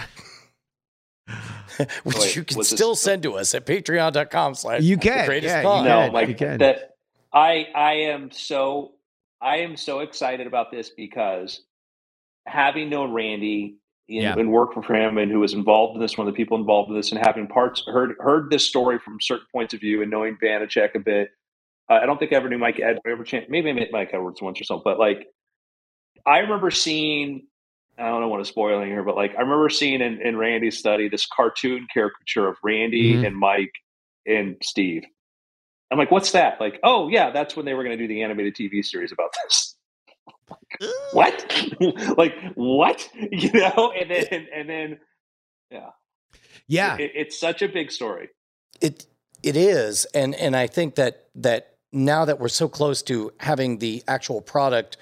which 2.04 2.16
Wait, 2.18 2.36
you 2.36 2.44
can 2.44 2.56
was 2.58 2.70
this- 2.70 2.78
still 2.78 2.94
send 2.94 3.22
to 3.22 3.34
us 3.34 3.54
at 3.54 3.66
patreon.com 3.66 4.54
slash 4.54 4.82
you 4.82 4.96
can. 4.98 5.26
greatest 5.26 5.54
Yeah, 5.54 5.62
pod. 5.62 5.84
you 5.84 5.88
no, 5.90 6.06
like 6.12 6.28
you 6.28 6.34
can. 6.34 6.58
that. 6.58 6.94
I 7.32 7.66
I 7.74 7.92
am 7.94 8.30
so 8.30 8.92
I 9.42 9.58
am 9.58 9.76
so 9.76 10.00
excited 10.00 10.46
about 10.46 10.70
this 10.70 10.90
because 10.90 11.62
having 12.46 12.90
known 12.90 13.12
Randi 13.12 13.76
and, 14.08 14.22
Yeah. 14.22 14.34
and 14.36 14.50
worked 14.50 14.74
for 14.74 14.94
him 14.94 15.18
and 15.18 15.30
who 15.30 15.40
was 15.40 15.54
involved 15.54 15.94
in 15.96 16.00
this, 16.00 16.18
one 16.18 16.26
of 16.26 16.34
the 16.34 16.36
people 16.36 16.58
involved 16.58 16.90
in 16.90 16.96
this, 16.96 17.12
and 17.12 17.20
having 17.24 17.46
parts 17.46 17.82
heard 17.86 18.16
heard 18.18 18.50
this 18.50 18.66
story 18.66 18.98
from 18.98 19.20
certain 19.20 19.46
points 19.52 19.72
of 19.74 19.80
view 19.80 20.02
and 20.02 20.10
knowing 20.10 20.36
Banachek 20.42 20.94
a 20.94 20.98
bit. 20.98 21.30
Uh, 21.88 21.94
I 22.02 22.06
don't 22.06 22.18
think 22.18 22.32
I 22.32 22.36
ever 22.36 22.48
knew 22.48 22.58
Mike 22.58 22.80
Ed 22.80 22.98
ever 23.06 23.24
chan- 23.24 23.46
maybe 23.48 23.70
I 23.70 23.72
met 23.72 23.88
Mike 23.92 24.10
Edwards 24.12 24.42
once 24.42 24.60
or 24.60 24.64
something, 24.64 24.82
but 24.84 24.98
like 24.98 25.26
I 26.26 26.38
remember 26.38 26.70
seeing 26.70 27.46
I 27.98 28.08
don't 28.08 28.30
want 28.30 28.42
to 28.44 28.50
spoil 28.50 28.76
anything 28.78 28.92
here, 28.92 29.02
but 29.02 29.16
like 29.16 29.34
I 29.36 29.40
remember 29.42 29.68
seeing 29.68 30.00
in, 30.00 30.20
in 30.22 30.36
Randi's 30.36 30.78
study 30.78 31.08
this 31.08 31.26
cartoon 31.26 31.86
caricature 31.92 32.48
of 32.48 32.56
Randi 32.62 33.14
Mhm. 33.14 33.26
and 33.26 33.36
Mike 33.36 33.72
and 34.26 34.56
Steve. 34.62 35.04
I'm 35.90 35.98
like, 35.98 36.10
what's 36.10 36.32
that? 36.32 36.60
Like, 36.60 36.78
oh 36.82 37.08
yeah, 37.08 37.30
that's 37.30 37.56
when 37.56 37.66
they 37.66 37.74
were 37.74 37.84
going 37.84 37.96
to 37.96 38.02
do 38.02 38.08
the 38.08 38.22
animated 38.22 38.54
TV 38.54 38.84
series 38.84 39.12
about 39.12 39.34
this. 39.44 39.76
what? 41.12 41.64
like 42.16 42.34
what? 42.54 43.08
You 43.30 43.52
know? 43.52 43.92
And 43.98 44.10
then 44.10 44.46
and 44.54 44.68
then 44.68 44.98
yeah, 46.70 46.96
it, 46.98 47.10
it's 47.14 47.38
such 47.38 47.62
a 47.62 47.68
big 47.68 47.90
story. 47.90 48.28
It 48.80 49.06
it 49.42 49.56
is, 49.56 50.04
and 50.14 50.34
and 50.36 50.56
I 50.56 50.68
think 50.68 50.94
that 50.94 51.26
that 51.34 51.74
now 51.92 52.24
that 52.24 52.38
we're 52.38 52.48
so 52.48 52.68
close 52.68 53.02
to 53.02 53.32
having 53.40 53.78
the 53.78 54.04
actual 54.06 54.40
product 54.40 54.96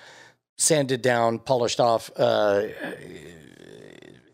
sanded 0.56 1.02
down, 1.02 1.38
polished 1.38 1.78
off, 1.78 2.10
uh, 2.16 2.62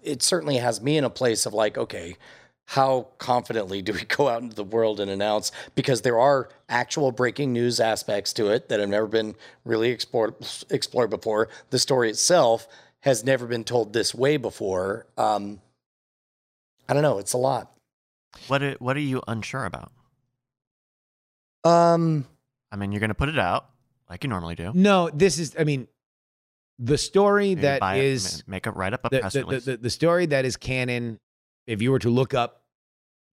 it 0.03 0.23
certainly 0.23 0.59
has 0.59 0.81
me 0.81 0.97
in 0.97 1.03
a 1.03 1.11
place 1.11 1.45
of 1.45 1.53
like, 1.53 1.77
okay, 1.77 2.17
how 2.67 3.09
confidently 3.19 3.83
do 3.83 3.93
we 3.93 4.05
go 4.05 4.29
out 4.29 4.43
into 4.43 4.57
the 4.57 4.65
world 4.65 5.01
and 5.01 5.11
announce? 5.11 5.53
Because 5.75 6.03
there 6.03 6.19
are 6.19 6.49
actual 6.69 7.13
breaking 7.13 7.53
news 7.53 7.81
aspects 7.81 8.33
to 8.35 8.49
it 8.49 8.69
that 8.69 8.81
have 8.81 8.89
never 8.89 9.07
been 9.07 9.35
really 9.65 9.91
explored 9.91 10.35
explored 10.71 11.11
before. 11.11 11.49
The 11.71 11.79
story 11.79 12.11
itself 12.11 12.67
has 13.01 13.23
never 13.25 13.47
been 13.47 13.65
told 13.65 13.93
this 13.93 14.15
way 14.15 14.37
before. 14.39 15.07
Um, 15.19 15.61
I 16.89 16.95
don't 16.95 17.03
know. 17.03 17.19
It's 17.19 17.35
a 17.35 17.39
lot. 17.39 17.71
What 18.49 18.63
are, 18.63 18.73
what 18.79 18.97
are 18.97 19.01
you 19.01 19.23
unsure 19.29 19.65
about? 19.65 19.93
Um, 21.65 22.27
I 22.73 22.77
mean, 22.77 22.93
you're 22.93 23.01
going 23.01 23.09
to 23.09 23.15
put 23.15 23.29
it 23.29 23.39
out 23.39 23.67
like 24.11 24.25
you 24.25 24.29
normally 24.29 24.55
do. 24.55 24.73
no. 24.75 25.11
This 25.11 25.39
is. 25.39 25.55
I 25.59 25.65
mean, 25.65 25.87
the 26.79 26.99
story 26.99 27.51
Maybe 27.51 27.63
that 27.63 27.81
buy 27.81 27.97
it, 27.97 28.05
is 28.05 28.43
ma- 28.47 28.53
make 28.53 28.67
a 28.67 28.71
write 28.71 28.93
up 28.93 29.05
a 29.05 29.09
the, 29.09 29.21
press 29.21 29.33
the, 29.35 29.45
the, 29.45 29.61
the, 29.61 29.77
the 29.77 29.91
story 29.91 30.27
that 30.27 30.45
is 30.45 30.57
canon. 30.57 31.21
If 31.67 31.81
you 31.83 31.91
were 31.93 31.99
to 32.01 32.11
look 32.11 32.35
up 32.35 32.63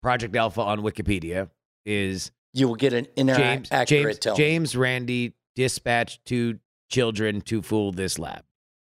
Project 0.01 0.35
Alpha 0.35 0.61
on 0.61 0.79
Wikipedia, 0.81 1.49
is 1.85 2.31
you 2.53 2.67
will 2.67 2.75
get 2.75 2.93
an 2.93 3.07
inaccurate 3.15 3.69
James 3.69 3.89
James 3.89 4.19
tell. 4.19 4.35
James 4.35 4.75
Randi 4.75 5.33
dispatched 5.55 6.25
two 6.25 6.59
children 6.89 7.41
to 7.41 7.61
fool 7.61 7.91
this 7.91 8.17
lab, 8.19 8.43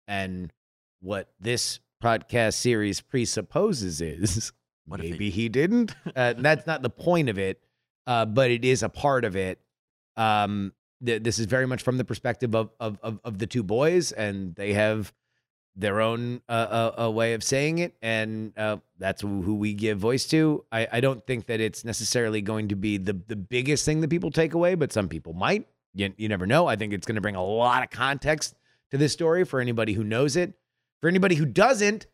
and 0.09 0.53
what 1.01 1.33
this 1.41 1.81
podcast 2.03 2.55
series 2.55 3.01
presupposes 3.01 4.01
is 4.01 4.53
What 4.87 5.01
if 5.01 5.05
he- 5.07 5.11
maybe 5.13 5.31
he 5.31 5.49
didn't. 5.49 5.95
Uh, 6.17 6.35
that's 6.37 6.67
not 6.67 6.83
the 6.83 6.91
point 6.91 7.29
of 7.29 7.39
it, 7.39 7.61
uh, 8.07 8.25
but 8.27 8.51
it 8.51 8.65
is 8.65 8.83
a 8.83 8.89
part 8.89 9.25
of 9.25 9.35
it. 9.37 9.59
Um, 10.17 10.73
th- 11.05 11.23
this 11.23 11.39
is 11.41 11.47
very 11.47 11.67
much 11.67 11.83
from 11.83 11.97
the 11.99 12.05
perspective 12.05 12.55
of 12.55 12.71
of 12.79 12.99
of, 13.03 13.19
of 13.25 13.39
the 13.39 13.47
two 13.47 13.63
boys, 13.65 14.13
and 14.13 14.55
they 14.55 14.75
have 14.75 15.13
their 15.77 16.01
own 16.01 16.41
uh, 16.49 16.53
uh, 16.53 17.03
uh, 17.05 17.11
way 17.11 17.35
of 17.35 17.43
saying 17.43 17.79
it, 17.79 17.95
and 18.01 18.57
uh, 18.57 18.77
that's 18.99 19.23
who, 19.23 19.43
who 19.43 19.57
we 19.57 19.75
give 19.75 19.99
voice 19.99 20.25
to. 20.27 20.65
I, 20.71 20.87
I 20.93 21.01
don't 21.01 21.27
think 21.27 21.47
that 21.47 21.61
it's 21.61 21.85
necessarily 21.85 22.43
going 22.43 22.69
to 22.69 22.77
be 22.77 22.97
the 22.97 23.13
the 23.13 23.37
biggest 23.37 23.85
thing 23.85 24.01
that 24.01 24.11
people 24.11 24.31
take 24.31 24.55
away, 24.55 24.75
but 24.75 24.93
some 24.93 25.09
people 25.09 25.33
might. 25.33 25.67
You, 25.95 26.13
you 26.17 26.29
never 26.29 26.47
know. 26.47 26.67
I 26.67 26.77
think 26.77 26.93
it's 26.93 27.07
going 27.07 27.17
to 27.17 27.21
bring 27.21 27.37
a 27.37 27.45
lot 27.45 27.83
of 27.83 27.91
context 27.91 28.55
to 28.91 28.99
this 28.99 29.13
story 29.13 29.45
for 29.45 29.61
anybody 29.61 29.93
who 29.93 30.05
knows 30.05 30.37
it. 30.37 30.55
For 31.01 31.09
anybody 31.09 31.35
who 31.35 31.45
doesn't, 31.45 32.07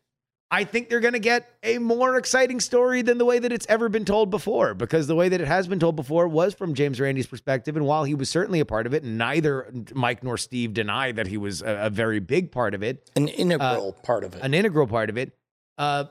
I 0.53 0.65
think 0.65 0.89
they're 0.89 0.99
going 0.99 1.13
to 1.13 1.19
get 1.19 1.49
a 1.63 1.77
more 1.77 2.17
exciting 2.17 2.59
story 2.59 3.01
than 3.01 3.17
the 3.17 3.23
way 3.23 3.39
that 3.39 3.53
it's 3.53 3.65
ever 3.69 3.87
been 3.87 4.03
told 4.03 4.29
before, 4.29 4.73
because 4.73 5.07
the 5.07 5.15
way 5.15 5.29
that 5.29 5.39
it 5.39 5.47
has 5.47 5.65
been 5.65 5.79
told 5.79 5.95
before 5.95 6.27
was 6.27 6.53
from 6.53 6.73
James 6.73 6.99
Randi's 6.99 7.25
perspective. 7.25 7.77
And 7.77 7.85
while 7.85 8.03
he 8.03 8.15
was 8.15 8.29
certainly 8.29 8.59
a 8.59 8.65
part 8.65 8.85
of 8.85 8.93
it, 8.93 9.05
neither 9.05 9.71
Mike 9.93 10.23
nor 10.23 10.37
Steve 10.37 10.73
deny 10.73 11.13
that 11.13 11.27
he 11.27 11.37
was 11.37 11.61
a, 11.61 11.83
a 11.83 11.89
very 11.89 12.19
big 12.19 12.51
part 12.51 12.73
of 12.73 12.83
it, 12.83 13.09
an 13.15 13.29
integral 13.29 13.93
part 14.03 14.25
of 14.25 14.35
it. 14.35 14.43
an 14.43 14.53
integral 14.53 14.87
part 14.87 15.09
of 15.09 15.17
it. 15.17 15.31
Uh, 15.77 16.03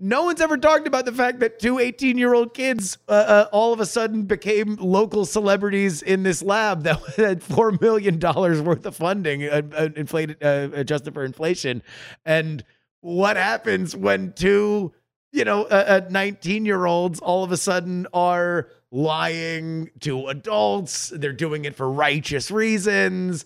no 0.00 0.24
one's 0.24 0.40
ever 0.40 0.56
talked 0.56 0.86
about 0.86 1.04
the 1.04 1.12
fact 1.12 1.38
that 1.40 1.58
two 1.58 1.78
18 1.78 2.18
year 2.18 2.34
old 2.34 2.52
kids 2.52 2.98
uh, 3.08 3.12
uh, 3.12 3.48
all 3.52 3.72
of 3.72 3.80
a 3.80 3.86
sudden 3.86 4.24
became 4.24 4.76
local 4.76 5.24
celebrities 5.24 6.02
in 6.02 6.22
this 6.24 6.42
lab 6.42 6.82
that 6.82 6.98
had 7.16 7.42
$4 7.42 7.80
million 7.80 8.18
worth 8.64 8.86
of 8.86 8.96
funding, 8.96 9.44
uh, 9.44 9.62
uh, 9.76 9.88
inflated, 9.94 10.42
uh, 10.42 10.68
adjusted 10.72 11.14
for 11.14 11.24
inflation. 11.24 11.82
And 12.24 12.64
what 13.04 13.36
happens 13.36 13.94
when 13.94 14.32
two, 14.32 14.92
you 15.30 15.44
know, 15.44 15.64
uh, 15.64 16.00
19 16.10 16.64
year 16.64 16.86
olds 16.86 17.20
all 17.20 17.44
of 17.44 17.52
a 17.52 17.56
sudden 17.56 18.06
are 18.14 18.68
lying 18.90 19.90
to 20.00 20.28
adults? 20.28 21.10
They're 21.14 21.32
doing 21.32 21.64
it 21.66 21.74
for 21.76 21.90
righteous 21.90 22.50
reasons 22.50 23.44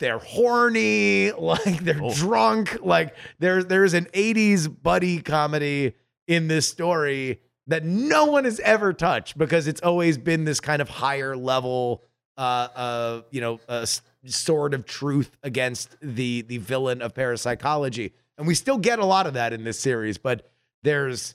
they're 0.00 0.18
horny, 0.18 1.30
like 1.38 1.78
they're 1.84 2.02
Oh. 2.02 2.12
drunk, 2.12 2.78
like 2.82 3.14
there's 3.38 3.66
there's 3.66 3.94
an 3.94 4.06
80s 4.12 4.68
buddy 4.82 5.22
comedy 5.22 5.94
in 6.26 6.48
this 6.48 6.66
story 6.68 7.40
that 7.68 7.84
no 7.84 8.24
one 8.26 8.44
has 8.44 8.58
ever 8.60 8.92
touched 8.92 9.38
because 9.38 9.66
it's 9.68 9.80
always 9.82 10.18
been 10.18 10.44
this 10.44 10.58
kind 10.60 10.82
of 10.82 10.88
higher 10.88 11.36
level 11.36 12.02
uh 12.36 12.68
uh 12.74 13.22
you 13.30 13.40
know 13.40 13.60
uh, 13.68 13.82
s- 13.82 14.02
sword 14.26 14.74
of 14.74 14.84
truth 14.84 15.30
against 15.44 15.96
the 16.02 16.42
the 16.42 16.58
villain 16.58 17.00
of 17.00 17.14
parapsychology. 17.14 18.12
And 18.38 18.46
we 18.46 18.54
still 18.54 18.78
get 18.78 18.98
a 18.98 19.04
lot 19.04 19.26
of 19.26 19.34
that 19.34 19.52
in 19.52 19.64
this 19.64 19.78
series, 19.78 20.18
but 20.18 20.50
there's 20.82 21.34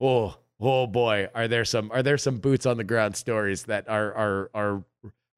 oh 0.00 0.36
oh 0.60 0.86
boy, 0.86 1.28
are 1.34 1.48
there 1.48 1.64
some 1.64 1.90
are 1.92 2.02
there 2.02 2.18
some 2.18 2.38
boots 2.38 2.66
on 2.66 2.76
the 2.76 2.84
ground 2.84 3.16
stories 3.16 3.64
that 3.64 3.88
are 3.88 4.12
are 4.14 4.50
are 4.54 4.84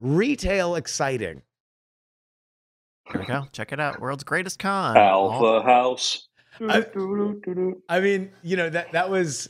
retail 0.01 0.77
exciting. 0.77 1.43
Here 3.11 3.21
we 3.21 3.27
go. 3.27 3.47
Check 3.53 3.73
it 3.73 3.81
out. 3.81 4.01
World's 4.01 4.25
greatest 4.25 4.59
con. 4.59 4.97
All- 4.97 5.33
Alpha 5.33 5.63
House. 5.67 6.29
I- 6.61 6.87
I 7.89 8.01
mean, 8.01 8.31
you 8.43 8.57
know 8.57 8.71
that 8.71 8.93
that 8.93 9.11
was 9.11 9.49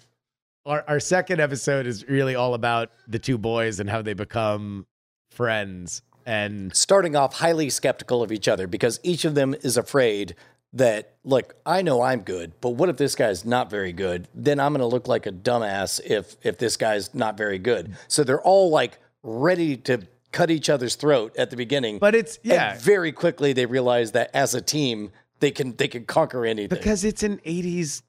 our 0.64 0.84
our 0.88 1.00
second 1.00 1.40
episode 1.40 1.86
is 1.86 2.08
really 2.08 2.34
all 2.34 2.54
about 2.54 2.90
the 3.08 3.18
two 3.18 3.36
boys 3.36 3.78
and 3.80 3.90
how 3.90 4.00
they 4.02 4.14
become 4.14 4.86
friends. 5.30 6.02
And 6.24 6.74
starting 6.74 7.16
off 7.16 7.34
highly 7.34 7.68
skeptical 7.68 8.22
of 8.22 8.30
each 8.30 8.46
other 8.46 8.68
because 8.68 9.00
each 9.02 9.24
of 9.24 9.34
them 9.34 9.54
is 9.62 9.76
afraid 9.76 10.36
that, 10.74 11.16
look, 11.24 11.54
I 11.66 11.82
know 11.82 12.00
I'm 12.02 12.20
good, 12.20 12.52
but 12.60 12.70
what 12.70 12.88
if 12.88 12.96
this 12.96 13.14
guy's 13.14 13.44
not 13.44 13.70
very 13.70 13.92
good? 13.92 14.28
Then 14.34 14.58
I'm 14.58 14.72
going 14.72 14.80
to 14.80 14.86
look 14.86 15.06
like 15.08 15.26
a 15.26 15.32
dumbass 15.32 16.00
if 16.04 16.36
if 16.42 16.58
this 16.58 16.76
guy's 16.76 17.14
not 17.14 17.36
very 17.36 17.58
good. 17.58 17.96
So 18.08 18.24
they're 18.24 18.40
all 18.40 18.70
like 18.70 18.98
ready 19.22 19.76
to 19.78 20.06
cut 20.32 20.50
each 20.50 20.70
other's 20.70 20.94
throat 20.94 21.36
at 21.36 21.50
the 21.50 21.56
beginning. 21.56 21.98
But 21.98 22.14
it's 22.14 22.38
yeah, 22.42 22.72
And 22.72 22.80
very 22.80 23.12
quickly 23.12 23.52
they 23.52 23.66
realize 23.66 24.12
that 24.12 24.30
as 24.34 24.54
a 24.54 24.62
team 24.62 25.12
they 25.40 25.50
can 25.50 25.76
they 25.76 25.88
can 25.88 26.04
conquer 26.06 26.46
anything. 26.46 26.76
because 26.78 27.04
it's 27.04 27.22
an 27.22 27.38
80s 27.38 28.02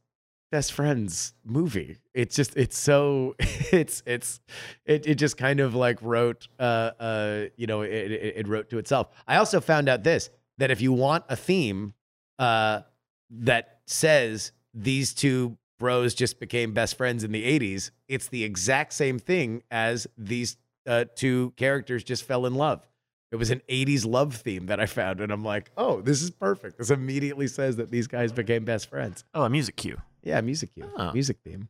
best 0.51 0.71
friends 0.71 1.33
movie 1.43 1.97
it's 2.13 2.35
just 2.35 2.55
it's 2.55 2.77
so 2.77 3.33
it's 3.39 4.03
it's 4.05 4.39
it, 4.85 5.07
it 5.07 5.15
just 5.15 5.35
kind 5.35 5.59
of 5.59 5.73
like 5.73 5.97
wrote 6.03 6.47
uh 6.59 6.91
uh 6.99 7.45
you 7.57 7.65
know 7.65 7.81
it, 7.81 8.11
it, 8.11 8.33
it 8.37 8.47
wrote 8.47 8.69
to 8.69 8.77
itself 8.77 9.07
i 9.27 9.37
also 9.37 9.59
found 9.59 9.89
out 9.89 10.03
this 10.03 10.29
that 10.59 10.69
if 10.69 10.79
you 10.79 10.93
want 10.93 11.23
a 11.27 11.35
theme 11.35 11.95
uh 12.39 12.81
that 13.29 13.79
says 13.85 14.51
these 14.73 15.13
two 15.13 15.57
bros 15.79 16.13
just 16.13 16.39
became 16.39 16.73
best 16.73 16.95
friends 16.97 17.23
in 17.23 17.31
the 17.31 17.43
80s 17.59 17.91
it's 18.07 18.27
the 18.27 18.43
exact 18.43 18.93
same 18.93 19.19
thing 19.19 19.63
as 19.71 20.07
these 20.17 20.57
uh, 20.85 21.05
two 21.15 21.51
characters 21.57 22.03
just 22.03 22.23
fell 22.23 22.45
in 22.45 22.55
love 22.55 22.87
it 23.31 23.37
was 23.37 23.49
an 23.49 23.61
80s 23.67 24.05
love 24.05 24.35
theme 24.35 24.67
that 24.67 24.79
I 24.79 24.85
found, 24.85 25.19
and 25.19 25.31
I'm 25.31 25.43
like, 25.43 25.71
oh, 25.75 26.01
this 26.01 26.21
is 26.21 26.29
perfect. 26.29 26.77
This 26.77 26.91
immediately 26.91 27.47
says 27.47 27.77
that 27.77 27.89
these 27.89 28.05
guys 28.05 28.31
became 28.31 28.63
best 28.63 28.87
friends. 28.91 29.23
Oh, 29.33 29.41
a 29.41 29.49
music 29.49 29.75
cue. 29.75 29.99
Yeah, 30.21 30.39
music 30.41 30.71
cue, 30.75 30.87
Oh. 30.95 31.11
music 31.13 31.37
theme. 31.43 31.67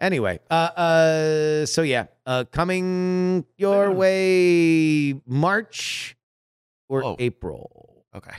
Anyway, 0.00 0.40
uh, 0.50 0.54
uh, 0.54 1.66
so 1.66 1.82
yeah, 1.82 2.06
uh, 2.24 2.44
coming 2.50 3.44
your 3.58 3.90
way, 3.92 5.20
March 5.26 6.16
or 6.88 7.04
Oh. 7.04 7.16
April, 7.18 8.06
Okay. 8.14 8.32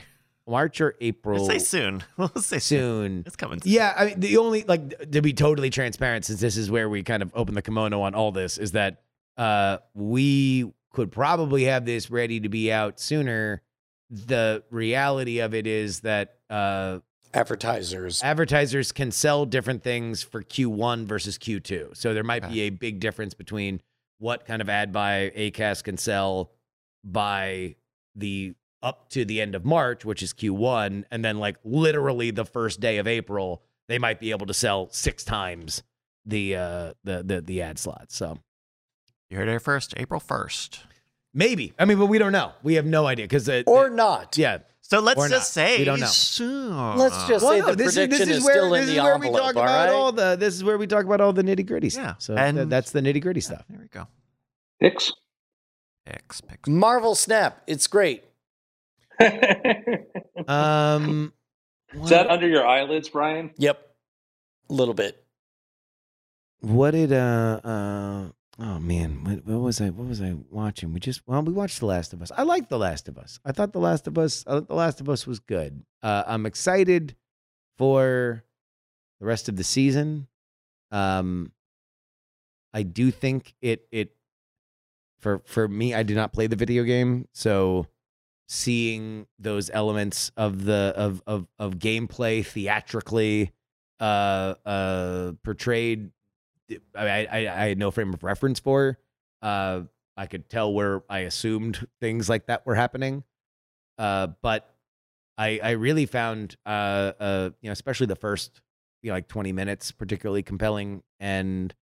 March 0.46 0.80
or 0.80 0.94
April, 1.00 1.44
Let's 1.46 1.68
say 1.68 1.78
soon. 1.78 2.02
We'll 2.16 2.28
say 2.36 2.58
soon. 2.58 2.60
soon. 2.60 3.22
It's 3.26 3.36
coming. 3.36 3.60
Soon. 3.62 3.72
Yeah, 3.72 3.94
I 3.96 4.04
mean, 4.06 4.20
the 4.20 4.36
only 4.36 4.62
like 4.64 5.10
to 5.12 5.22
be 5.22 5.32
totally 5.32 5.70
transparent, 5.70 6.24
since 6.26 6.40
this 6.40 6.56
is 6.56 6.70
where 6.70 6.88
we 6.88 7.02
kind 7.02 7.22
of 7.22 7.30
open 7.34 7.54
the 7.54 7.62
kimono 7.62 8.02
on 8.02 8.14
all 8.14 8.30
this, 8.32 8.58
is 8.58 8.72
that 8.72 9.02
uh, 9.36 9.78
we 9.94 10.72
could 10.92 11.10
probably 11.10 11.64
have 11.64 11.84
this 11.86 12.10
ready 12.10 12.40
to 12.40 12.48
be 12.48 12.70
out 12.70 13.00
sooner. 13.00 13.62
The 14.10 14.62
reality 14.70 15.38
of 15.40 15.54
it 15.54 15.66
is 15.66 16.00
that 16.00 16.36
uh, 16.50 16.98
Advertisers. 17.32 18.22
advertisers 18.22 18.92
can 18.92 19.10
sell 19.10 19.44
different 19.44 19.82
things 19.82 20.22
for 20.22 20.42
Q1 20.42 21.04
versus 21.06 21.36
Q2. 21.36 21.96
So 21.96 22.14
there 22.14 22.22
might 22.22 22.44
Okay. 22.44 22.52
be 22.52 22.60
a 22.62 22.70
big 22.70 23.00
difference 23.00 23.34
between 23.34 23.80
what 24.18 24.46
kind 24.46 24.62
of 24.62 24.68
ad 24.68 24.92
buy 24.92 25.32
Acast 25.36 25.82
can 25.84 25.96
sell 25.96 26.52
by 27.02 27.74
the 28.14 28.54
up 28.84 29.08
to 29.10 29.24
the 29.24 29.40
end 29.40 29.54
of 29.54 29.64
March, 29.64 30.04
which 30.04 30.22
is 30.22 30.32
Q1, 30.32 31.04
and 31.10 31.24
then 31.24 31.38
like 31.38 31.56
literally 31.64 32.30
the 32.30 32.44
first 32.44 32.78
day 32.80 32.98
of 32.98 33.06
April, 33.08 33.62
they 33.88 33.98
might 33.98 34.20
be 34.20 34.30
able 34.30 34.46
to 34.46 34.54
sell 34.54 34.88
six 34.90 35.24
times 35.24 35.82
the 36.26 36.54
uh 36.56 36.92
the 37.02 37.22
the, 37.22 37.40
the 37.40 37.62
ad 37.62 37.78
slots. 37.78 38.14
So 38.16 38.38
You 39.30 39.38
heard 39.38 39.48
it 39.48 39.58
first. 39.60 39.94
April 39.96 40.20
1st. 40.20 40.78
maybe. 41.32 41.72
I 41.78 41.84
mean, 41.86 41.98
but 41.98 42.06
we 42.06 42.18
don't 42.18 42.32
know. 42.32 42.52
We 42.62 42.74
have 42.74 42.86
no 42.86 43.06
idea 43.06 43.24
because 43.24 43.48
or 43.66 43.90
not. 43.90 44.36
yeah. 44.38 44.58
So 44.86 45.00
let's 45.00 45.18
just 45.22 45.32
not. 45.32 45.42
say 45.46 45.78
We 45.78 45.84
don't 45.84 45.98
know. 46.00 46.06
soon. 46.06 46.96
Let's 46.98 47.26
just 47.26 47.44
say 47.46 47.60
the 47.62 47.72
prediction 47.74 48.28
is, 48.28 48.44
where, 48.44 48.54
still 48.54 48.74
in 48.74 48.82
this 48.82 48.90
the 48.90 48.96
is 48.98 49.02
where 49.02 49.18
we 49.18 49.26
envelope. 49.28 49.46
talk 49.54 49.56
all 49.56 49.62
about 49.62 49.86
right? 49.86 49.92
all 49.94 50.12
the 50.12 50.36
this 50.36 50.52
is 50.54 50.62
where 50.62 50.76
we 50.76 50.86
talk 50.86 51.04
about 51.06 51.22
all 51.22 51.32
the 51.32 51.42
nitty 51.42 51.66
gritty 51.66 51.88
stuff. 51.88 52.04
Yeah, 52.04 52.14
So 52.18 52.34
and- 52.36 52.56
th- 52.58 52.68
that's 52.68 52.90
the 52.90 53.00
nitty 53.00 53.22
gritty 53.22 53.40
stuff. 53.40 53.64
There 53.70 53.78
we 53.80 53.88
go. 53.88 54.06
Picks. 54.80 55.10
Picks, 56.04 56.40
picks. 56.42 56.68
Marvel 56.68 57.14
Snap. 57.14 57.62
It's 57.66 57.86
great. 57.86 58.24
is 59.20 60.48
Um, 60.48 61.32
that 62.08 62.26
under 62.28 62.48
your 62.48 62.66
eyelids, 62.66 63.08
Brian? 63.08 63.50
Yep. 63.58 63.78
A 64.70 64.72
little 64.72 64.94
bit. 64.94 65.20
what 66.60 66.92
did 66.92 67.12
uh 67.12 67.60
uh 67.62 68.28
oh 68.58 68.78
man 68.78 69.22
what, 69.24 69.44
what 69.44 69.60
was 69.60 69.80
I 69.80 69.90
what 69.90 70.08
was 70.08 70.22
I 70.22 70.34
watching? 70.50 70.92
We 70.92 71.00
just 71.00 71.20
well 71.26 71.42
we 71.42 71.52
watched 71.52 71.80
The 71.80 71.86
Last 71.86 72.12
of 72.14 72.22
Us. 72.22 72.32
I 72.36 72.42
like 72.44 72.68
The 72.70 72.78
Last 72.78 73.08
of 73.08 73.18
Us. 73.18 73.38
I 73.44 73.52
thought 73.52 73.72
The 73.72 73.80
Last 73.80 74.06
of 74.06 74.16
Us 74.16 74.44
uh, 74.46 74.60
The 74.60 74.74
Last 74.74 75.00
of 75.00 75.08
Us 75.08 75.26
was 75.26 75.38
good. 75.40 75.84
Uh, 76.02 76.24
I'm 76.26 76.46
excited 76.46 77.14
for 77.76 78.42
the 79.20 79.26
rest 79.26 79.48
of 79.48 79.56
the 79.56 79.64
season. 79.64 80.26
Um, 80.90 81.52
I 82.72 82.82
do 82.82 83.10
think 83.10 83.54
it 83.60 83.86
it 83.92 84.14
for 85.20 85.42
for 85.44 85.68
me 85.68 85.92
I 85.94 86.02
did 86.02 86.16
not 86.16 86.32
play 86.32 86.46
the 86.46 86.56
video 86.56 86.82
game, 86.84 87.28
so 87.32 87.86
seeing 88.48 89.26
those 89.38 89.70
elements 89.70 90.30
of 90.36 90.64
the 90.64 90.92
of 90.96 91.22
of 91.26 91.46
of 91.58 91.78
gameplay 91.78 92.44
theatrically 92.44 93.52
uh 94.00 94.54
uh 94.66 95.32
portrayed 95.42 96.10
I, 96.96 97.26
I 97.26 97.38
I 97.64 97.68
had 97.68 97.78
no 97.78 97.90
frame 97.90 98.12
of 98.14 98.22
reference 98.22 98.58
for. 98.60 98.98
Uh 99.42 99.82
I 100.16 100.26
could 100.26 100.48
tell 100.48 100.72
where 100.72 101.02
I 101.08 101.20
assumed 101.20 101.86
things 102.00 102.28
like 102.28 102.46
that 102.46 102.64
were 102.66 102.74
happening. 102.74 103.24
Uh 103.98 104.28
but 104.42 104.74
I 105.38 105.60
I 105.62 105.70
really 105.72 106.06
found 106.06 106.56
uh 106.66 107.12
uh 107.18 107.50
you 107.60 107.68
know 107.68 107.72
especially 107.72 108.06
the 108.06 108.16
first 108.16 108.60
you 109.02 109.10
know 109.10 109.14
like 109.14 109.28
20 109.28 109.52
minutes 109.52 109.92
particularly 109.92 110.42
compelling. 110.42 111.02
And 111.20 111.74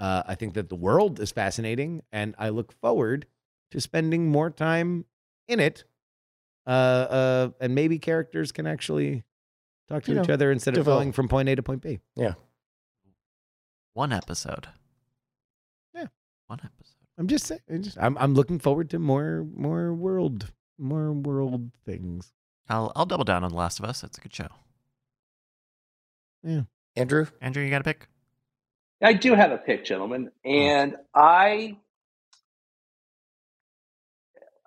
uh 0.00 0.22
I 0.26 0.34
think 0.34 0.54
that 0.54 0.68
the 0.68 0.76
world 0.76 1.20
is 1.20 1.32
fascinating 1.32 2.02
and 2.12 2.34
I 2.38 2.50
look 2.50 2.72
forward 2.80 3.26
to 3.72 3.80
spending 3.80 4.28
more 4.28 4.50
time 4.50 5.06
in 5.48 5.60
it 5.60 5.84
uh 6.66 6.70
uh 6.70 7.50
and 7.60 7.74
maybe 7.74 7.98
characters 7.98 8.52
can 8.52 8.66
actually 8.66 9.24
talk 9.88 10.04
to 10.04 10.12
You 10.12 10.20
each 10.20 10.28
know, 10.28 10.34
other 10.34 10.52
instead 10.52 10.74
of 10.74 10.80
develop. 10.80 11.00
going 11.00 11.12
from 11.12 11.28
point 11.28 11.48
A 11.48 11.56
to 11.56 11.62
point 11.62 11.82
B. 11.82 11.98
Yeah. 12.16 12.34
One 13.94 14.12
episode. 14.12 14.68
Yeah. 15.94 16.06
One 16.46 16.60
episode. 16.64 16.96
I'm 17.18 17.26
just 17.26 17.46
saying. 17.46 17.60
I'm, 17.68 17.82
just, 17.82 17.98
I'm 18.00 18.16
I'm 18.18 18.34
looking 18.34 18.58
forward 18.58 18.90
to 18.90 18.98
more 18.98 19.46
more 19.54 19.92
world 19.92 20.52
more 20.78 21.12
world 21.12 21.70
things. 21.84 22.32
I'll 22.68 22.90
I'll 22.96 23.06
double 23.06 23.24
down 23.24 23.44
on 23.44 23.50
The 23.50 23.56
Last 23.56 23.78
of 23.78 23.84
Us. 23.84 24.02
It's 24.02 24.16
a 24.18 24.20
good 24.20 24.34
show. 24.34 24.48
Yeah. 26.42 26.62
Andrew? 26.96 27.26
Andrew, 27.40 27.62
you 27.62 27.70
got 27.70 27.80
a 27.80 27.84
pick? 27.84 28.08
I 29.02 29.12
do 29.14 29.34
have 29.34 29.50
a 29.50 29.58
pick, 29.58 29.84
gentlemen, 29.84 30.30
and 30.44 30.96
I 31.14 31.76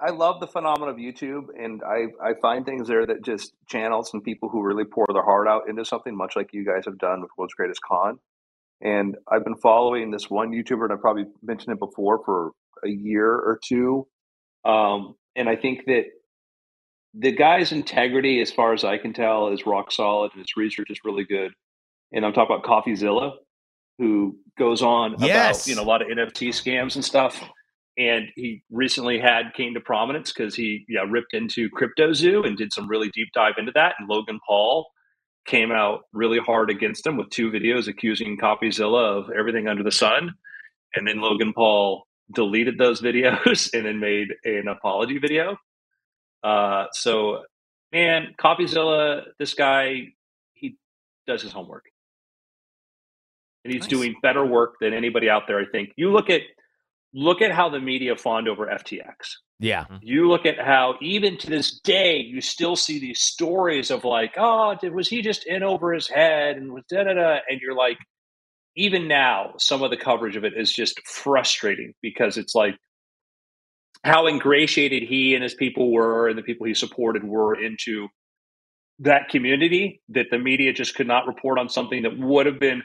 I 0.05 0.11
love 0.11 0.39
the 0.39 0.47
phenomenon 0.47 0.89
of 0.89 0.97
YouTube, 0.97 1.47
and 1.59 1.81
I 1.83 2.07
I 2.23 2.35
find 2.35 2.63
things 2.63 2.87
there 2.87 3.05
that 3.07 3.23
just 3.23 3.53
channel 3.67 4.03
some 4.03 4.21
people 4.21 4.49
who 4.49 4.61
really 4.61 4.85
pour 4.85 5.07
their 5.11 5.23
heart 5.23 5.47
out 5.47 5.67
into 5.67 5.83
something, 5.83 6.15
much 6.15 6.35
like 6.35 6.53
you 6.53 6.63
guys 6.63 6.85
have 6.85 6.99
done 6.99 7.21
with 7.21 7.31
World's 7.37 7.55
Greatest 7.55 7.81
Con. 7.81 8.19
And 8.81 9.15
I've 9.31 9.43
been 9.43 9.55
following 9.55 10.11
this 10.11 10.29
one 10.29 10.51
YouTuber, 10.51 10.83
and 10.83 10.93
I've 10.93 11.01
probably 11.01 11.25
mentioned 11.41 11.73
it 11.73 11.79
before 11.79 12.23
for 12.23 12.51
a 12.83 12.89
year 12.89 13.31
or 13.31 13.59
two. 13.63 14.05
Um, 14.63 15.15
and 15.35 15.49
I 15.49 15.55
think 15.55 15.85
that 15.85 16.03
the 17.15 17.31
guy's 17.31 17.71
integrity, 17.71 18.41
as 18.41 18.51
far 18.51 18.73
as 18.73 18.83
I 18.83 18.97
can 18.99 19.11
tell, 19.13 19.47
is 19.47 19.65
rock 19.65 19.91
solid, 19.91 20.33
and 20.33 20.41
his 20.41 20.55
research 20.55 20.91
is 20.91 20.99
really 21.03 21.23
good. 21.23 21.51
And 22.11 22.23
I'm 22.23 22.33
talking 22.33 22.55
about 22.55 22.65
CoffeeZilla, 22.65 23.37
who 23.97 24.37
goes 24.59 24.83
on 24.83 25.15
Yes. 25.19 25.65
about 25.65 25.67
you 25.67 25.75
know 25.75 25.81
a 25.81 25.89
lot 25.89 26.03
of 26.03 26.09
NFT 26.09 26.49
scams 26.49 26.93
and 26.95 27.03
stuff. 27.03 27.41
And 27.97 28.27
he 28.35 28.61
recently 28.71 29.19
had 29.19 29.53
came 29.55 29.73
to 29.75 29.79
prominence 29.81 30.33
because 30.33 30.55
he 30.55 30.85
yeah 30.89 31.05
ripped 31.09 31.33
into 31.33 31.69
CryptoZoo 31.69 32.45
and 32.45 32.57
did 32.57 32.73
some 32.73 32.89
really 32.89 33.09
deep 33.13 33.29
dive 33.33 33.55
into 33.57 33.71
that. 33.75 33.95
And 33.99 34.09
Logan 34.09 34.39
Paul 34.47 34.87
came 35.47 35.71
out 35.71 36.01
really 36.13 36.39
hard 36.39 36.69
against 36.69 37.05
him 37.07 37.17
with 37.17 37.29
two 37.29 37.51
videos 37.51 37.87
accusing 37.87 38.37
CoffeeZilla 38.37 39.19
of 39.19 39.29
everything 39.37 39.67
under 39.67 39.83
the 39.83 39.91
sun. 39.91 40.33
And 40.95 41.07
then 41.07 41.21
Logan 41.21 41.53
Paul 41.53 42.05
deleted 42.33 42.77
those 42.77 43.01
videos 43.03 43.73
and 43.73 43.85
then 43.85 43.99
made 43.99 44.29
an 44.45 44.67
apology 44.67 45.19
video. 45.19 45.57
Uh, 46.43 46.85
so, 46.93 47.43
man, 47.93 48.35
CoffeeZilla, 48.41 49.23
this 49.39 49.53
guy, 49.53 50.07
he 50.53 50.77
does 51.27 51.41
his 51.41 51.51
homework. 51.51 51.85
And 53.63 53.73
he's 53.73 53.83
Nice. 53.83 53.89
doing 53.89 54.15
better 54.21 54.45
work 54.45 54.75
than 54.81 54.93
anybody 54.93 55.29
out 55.29 55.43
there, 55.47 55.59
I 55.59 55.65
think. 55.71 55.91
You 55.97 56.11
look 56.11 56.29
at 56.29 56.41
look 57.15 57.41
at 57.41 57.51
how 57.51 57.69
the 57.69 57.79
media 57.79 58.15
fawned 58.15 58.47
over 58.47 58.67
FTX 58.67 59.15
Yeah. 59.59 59.83
Mm-hmm. 59.85 59.95
you 60.01 60.27
look 60.27 60.45
at 60.45 60.59
how 60.59 60.95
even 61.01 61.37
to 61.37 61.47
this 61.47 61.79
day 61.79 62.17
you 62.17 62.41
still 62.41 62.75
see 62.75 62.99
these 62.99 63.21
stories 63.21 63.89
of 63.89 64.03
like 64.03 64.33
oh 64.37 64.75
did 64.79 64.93
was 64.93 65.07
he 65.07 65.21
just 65.21 65.45
in 65.45 65.63
over 65.63 65.93
his 65.93 66.07
head 66.07 66.57
and 66.57 66.71
was 66.73 66.83
da 66.89 67.03
da 67.05 67.13
da 67.13 67.37
and 67.49 67.61
you're 67.61 67.75
like 67.75 67.97
even 68.75 69.07
now 69.07 69.53
some 69.57 69.81
of 69.81 69.89
the 69.89 69.97
coverage 69.97 70.35
of 70.35 70.43
it 70.43 70.53
is 70.57 70.71
just 70.71 70.99
frustrating 71.07 71.93
because 72.01 72.37
it's 72.37 72.53
like 72.53 72.75
how 74.03 74.27
ingratiated 74.27 75.01
he 75.03 75.33
and 75.33 75.41
his 75.41 75.53
people 75.55 75.91
were 75.91 76.27
and 76.27 76.37
the 76.37 76.43
people 76.43 76.67
he 76.67 76.73
supported 76.73 77.23
were 77.23 77.55
into 77.55 78.09
that 78.99 79.29
community 79.29 80.01
that 80.09 80.27
the 80.31 80.37
media 80.37 80.73
just 80.73 80.95
could 80.95 81.07
not 81.07 81.27
report 81.27 81.57
on 81.57 81.69
something 81.69 82.03
that 82.03 82.17
would 82.19 82.45
have 82.45 82.59
been 82.59 82.83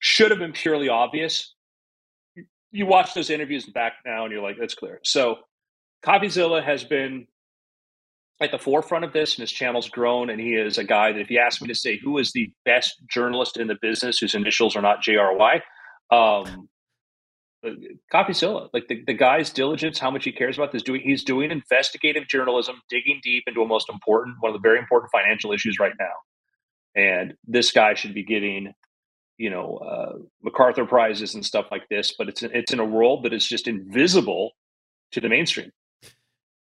should 0.00 0.30
have 0.30 0.40
been 0.40 0.52
purely 0.52 0.88
obvious 0.88 1.53
you 2.74 2.86
watch 2.86 3.14
those 3.14 3.30
interviews 3.30 3.66
back 3.66 3.94
now 4.04 4.24
and 4.24 4.32
you're 4.32 4.42
like 4.42 4.56
that's 4.58 4.74
clear 4.74 5.00
so 5.02 5.38
CoffeeZilla 6.04 6.62
has 6.62 6.84
been 6.84 7.26
at 8.40 8.50
the 8.50 8.58
forefront 8.58 9.04
of 9.04 9.12
this, 9.12 9.34
and 9.34 9.42
his 9.42 9.52
channel's 9.52 9.88
grown. 9.88 10.30
And 10.30 10.40
he 10.40 10.54
is 10.54 10.78
a 10.78 10.84
guy 10.84 11.12
that, 11.12 11.20
if 11.20 11.30
you 11.30 11.38
ask 11.38 11.62
me 11.62 11.68
to 11.68 11.74
say 11.74 11.98
who 11.98 12.18
is 12.18 12.32
the 12.32 12.52
best 12.64 12.94
journalist 13.08 13.56
in 13.56 13.68
the 13.68 13.76
business, 13.80 14.18
whose 14.18 14.34
initials 14.34 14.76
are 14.76 14.82
not 14.82 15.02
JRY, 15.02 15.60
um, 16.10 16.68
uh, 17.64 17.70
like 18.74 18.88
the, 18.88 19.02
the 19.06 19.14
guy's 19.14 19.50
diligence, 19.50 19.98
how 19.98 20.10
much 20.10 20.24
he 20.24 20.32
cares 20.32 20.58
about 20.58 20.72
this. 20.72 20.82
Doing 20.82 21.00
he's 21.00 21.24
doing 21.24 21.50
investigative 21.50 22.28
journalism, 22.28 22.76
digging 22.90 23.20
deep 23.22 23.44
into 23.46 23.62
a 23.62 23.66
most 23.66 23.88
important, 23.88 24.36
one 24.40 24.54
of 24.54 24.60
the 24.60 24.66
very 24.66 24.78
important 24.78 25.10
financial 25.10 25.52
issues 25.52 25.78
right 25.78 25.94
now. 25.98 26.12
And 26.94 27.34
this 27.46 27.72
guy 27.72 27.94
should 27.94 28.14
be 28.14 28.22
getting, 28.22 28.74
you 29.36 29.50
know, 29.50 29.76
uh, 29.76 30.18
MacArthur 30.42 30.84
prizes 30.84 31.34
and 31.34 31.44
stuff 31.44 31.66
like 31.70 31.88
this. 31.88 32.14
But 32.16 32.28
it's 32.28 32.42
it's 32.42 32.72
in 32.72 32.80
a 32.80 32.84
world 32.84 33.24
that 33.24 33.32
is 33.32 33.46
just 33.46 33.66
invisible 33.66 34.52
to 35.12 35.20
the 35.20 35.28
mainstream. 35.28 35.72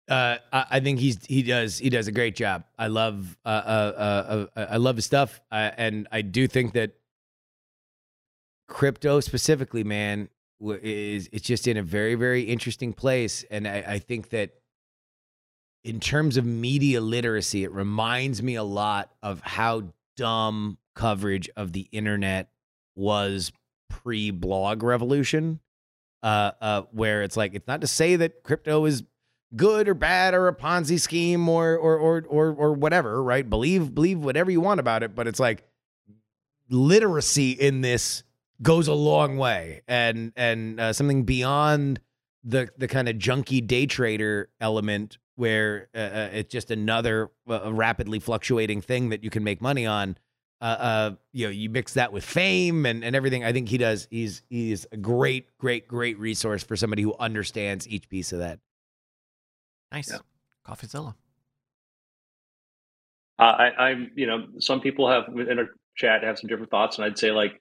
Uh, 0.08 0.37
I, 0.52 0.66
I, 0.72 0.80
think 0.80 0.98
he's 0.98 1.24
he 1.26 1.42
does 1.42 1.78
he 1.78 1.88
does 1.88 2.08
a 2.08 2.12
great 2.12 2.35
job. 2.35 2.64
I 2.78 2.88
love 2.88 3.38
uh, 3.44 3.48
uh, 3.48 4.46
uh, 4.56 4.61
uh 4.61 4.66
I 4.70 4.76
love 4.76 4.96
his 4.96 5.04
stuff, 5.04 5.40
and 5.50 6.08
I 6.11 6.22
do 6.22 6.48
think 6.48 6.72
that 6.72 6.92
crypto 8.68 9.20
specifically, 9.20 9.85
man, 9.85 10.28
is 10.61 11.28
it's 11.32 11.46
just 11.46 11.68
in 11.68 11.76
a 11.76 11.82
very 11.82 12.14
very 12.14 12.42
interesting 12.42 12.92
place, 12.92 13.44
and 13.50 13.66
I, 13.68 13.85
I 13.87 13.98
think 14.00 14.30
that 14.30 14.54
in 15.85 16.00
terms 16.00 16.37
of 16.37 16.44
media 16.44 17.00
literacy, 17.00 17.64
it 17.64 17.72
reminds 17.72 18.42
me 18.42 18.54
a 18.56 18.62
lot 18.62 19.12
of 19.22 19.40
how 19.40 19.92
dumb 20.16 20.78
coverage 20.94 21.48
of 21.56 21.72
the 21.72 21.88
internet 21.92 22.52
was 22.94 23.52
pre 23.88 24.31
blog 24.31 24.83
revolution. 24.83 25.61
Uh, 26.22 26.52
uh, 26.61 26.83
where 26.92 27.24
it's 27.24 27.37
like 27.37 27.52
it's 27.52 27.66
not 27.66 27.81
to 27.81 27.87
say 27.88 28.14
that 28.14 28.44
crypto 28.44 28.85
is 28.85 29.02
good 29.57 29.88
or 29.88 29.94
bad 29.94 30.35
or 30.35 30.48
a 30.48 30.55
Ponzi 30.55 30.98
scheme 30.98 31.48
or 31.48 31.76
or 31.76 31.98
or 31.98 32.24
or 32.28 32.52
or 32.52 32.72
whatever, 32.72 33.22
right? 33.22 33.48
Believe 33.48 33.94
believe 33.94 34.20
whatever 34.20 34.50
you 34.50 34.61
want 34.61 34.81
about 34.81 35.02
it, 35.02 35.14
but 35.14 35.26
it's 35.26 35.40
like 35.40 35.64
literacy 36.68 37.52
in 37.52 37.81
this 37.81 38.22
goes 38.62 38.88
a 38.88 38.94
long 38.94 39.37
way, 39.37 39.83
and 39.88 40.33
and 40.37 40.81
uh, 40.81 40.92
something 40.92 41.24
beyond 41.24 42.00
the 42.44 42.68
the 42.78 42.88
kind 42.88 43.09
of 43.09 43.16
junky 43.16 43.64
day 43.64 43.87
trader 43.87 44.48
element 44.61 45.18
where 45.37 45.88
uh, 45.94 45.98
uh 45.98 46.28
it's 46.33 46.52
just 46.52 46.70
another 46.70 47.31
uh, 47.48 47.72
rapidly 47.72 48.18
fluctuating 48.18 48.81
thing 48.81 49.11
that 49.11 49.24
you 49.24 49.31
can 49.31 49.44
make 49.44 49.61
money 49.61 49.87
on. 49.87 50.16
Uh, 50.62 50.64
uh, 50.64 51.11
you 51.33 51.44
know, 51.44 51.51
you 51.51 51.68
mix 51.68 51.94
that 51.94 52.12
with 52.12 52.25
fame 52.25 52.87
and, 52.87 53.03
and 53.03 53.16
everything. 53.16 53.42
I 53.42 53.53
think 53.53 53.68
he 53.68 53.79
does. 53.79 54.07
He's 54.12 54.44
he's 54.48 54.87
a 54.92 54.96
great, 54.96 55.48
great, 55.59 55.88
great 55.88 56.16
resource 56.20 56.62
for 56.62 56.77
somebody 56.77 57.03
who 57.03 57.16
understands 57.18 57.88
each 57.88 58.09
piece 58.09 58.33
of 58.33 58.38
that. 58.38 58.61
Nice. 59.90 60.12
Yeah. 60.12 60.18
CoffeeZilla. 60.64 61.16
Uh, 63.40 63.42
I, 63.42 63.70
I'm, 63.88 64.12
you 64.14 64.29
know, 64.29 64.46
some 64.61 64.81
people 64.81 65.11
have 65.11 65.25
in 65.37 65.59
a 65.59 65.64
chat 65.96 66.22
have 66.22 66.38
some 66.38 66.46
different 66.46 66.70
thoughts, 66.70 66.96
and 66.96 67.05
I'd 67.05 67.18
say 67.18 67.33
like, 67.33 67.61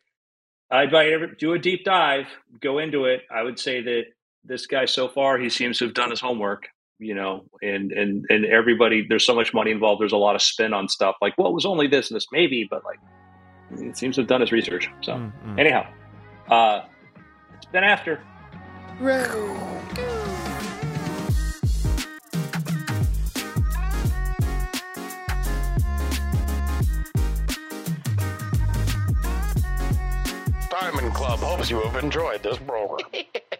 I'd 0.70 0.92
do 1.40 1.54
a 1.54 1.60
deep 1.60 1.84
dive, 1.84 2.28
go 2.62 2.78
into 2.78 3.06
it. 3.06 3.22
I 3.32 3.42
would 3.42 3.58
say 3.58 3.82
that 3.82 4.04
this 4.44 4.68
guy 4.68 4.86
so 4.86 5.08
far, 5.08 5.40
he 5.40 5.50
seems 5.50 5.80
to 5.80 5.86
have 5.86 5.96
done 5.96 6.12
his 6.12 6.22
homework, 6.22 6.68
you 7.02 7.16
know, 7.16 7.44
and 7.62 7.92
and 7.92 8.26
and 8.30 8.46
everybody, 8.46 9.06
there's 9.10 9.26
so 9.26 9.34
much 9.34 9.54
money 9.54 9.72
involved. 9.72 10.00
There's 10.00 10.12
a 10.12 10.18
lot 10.18 10.36
of 10.36 10.42
spin 10.42 10.72
on 10.72 10.88
stuff. 10.88 11.16
Like, 11.22 11.34
well, 11.38 11.48
it 11.48 11.54
was 11.54 11.66
only 11.66 11.88
this 11.88 12.12
and 12.12 12.16
this, 12.16 12.28
maybe, 12.32 12.68
but 12.70 12.84
like, 12.86 13.00
it 13.72 13.98
seems 13.98 14.16
to 14.16 14.22
have 14.22 14.28
done 14.28 14.42
his 14.42 14.52
research. 14.52 14.88
So, 15.02 15.14
mm-hmm. 15.14 15.60
anyhow, 15.60 15.88
uh, 16.50 16.84
it's 17.58 17.66
been 17.66 17.84
after. 17.84 18.22
Right. 19.00 19.28
Diamond 30.70 31.14
Club 31.14 31.40
hopes 31.40 31.70
you 31.70 31.82
have 31.82 32.04
enjoyed 32.04 32.44
this 32.44 32.58
program. 32.60 33.08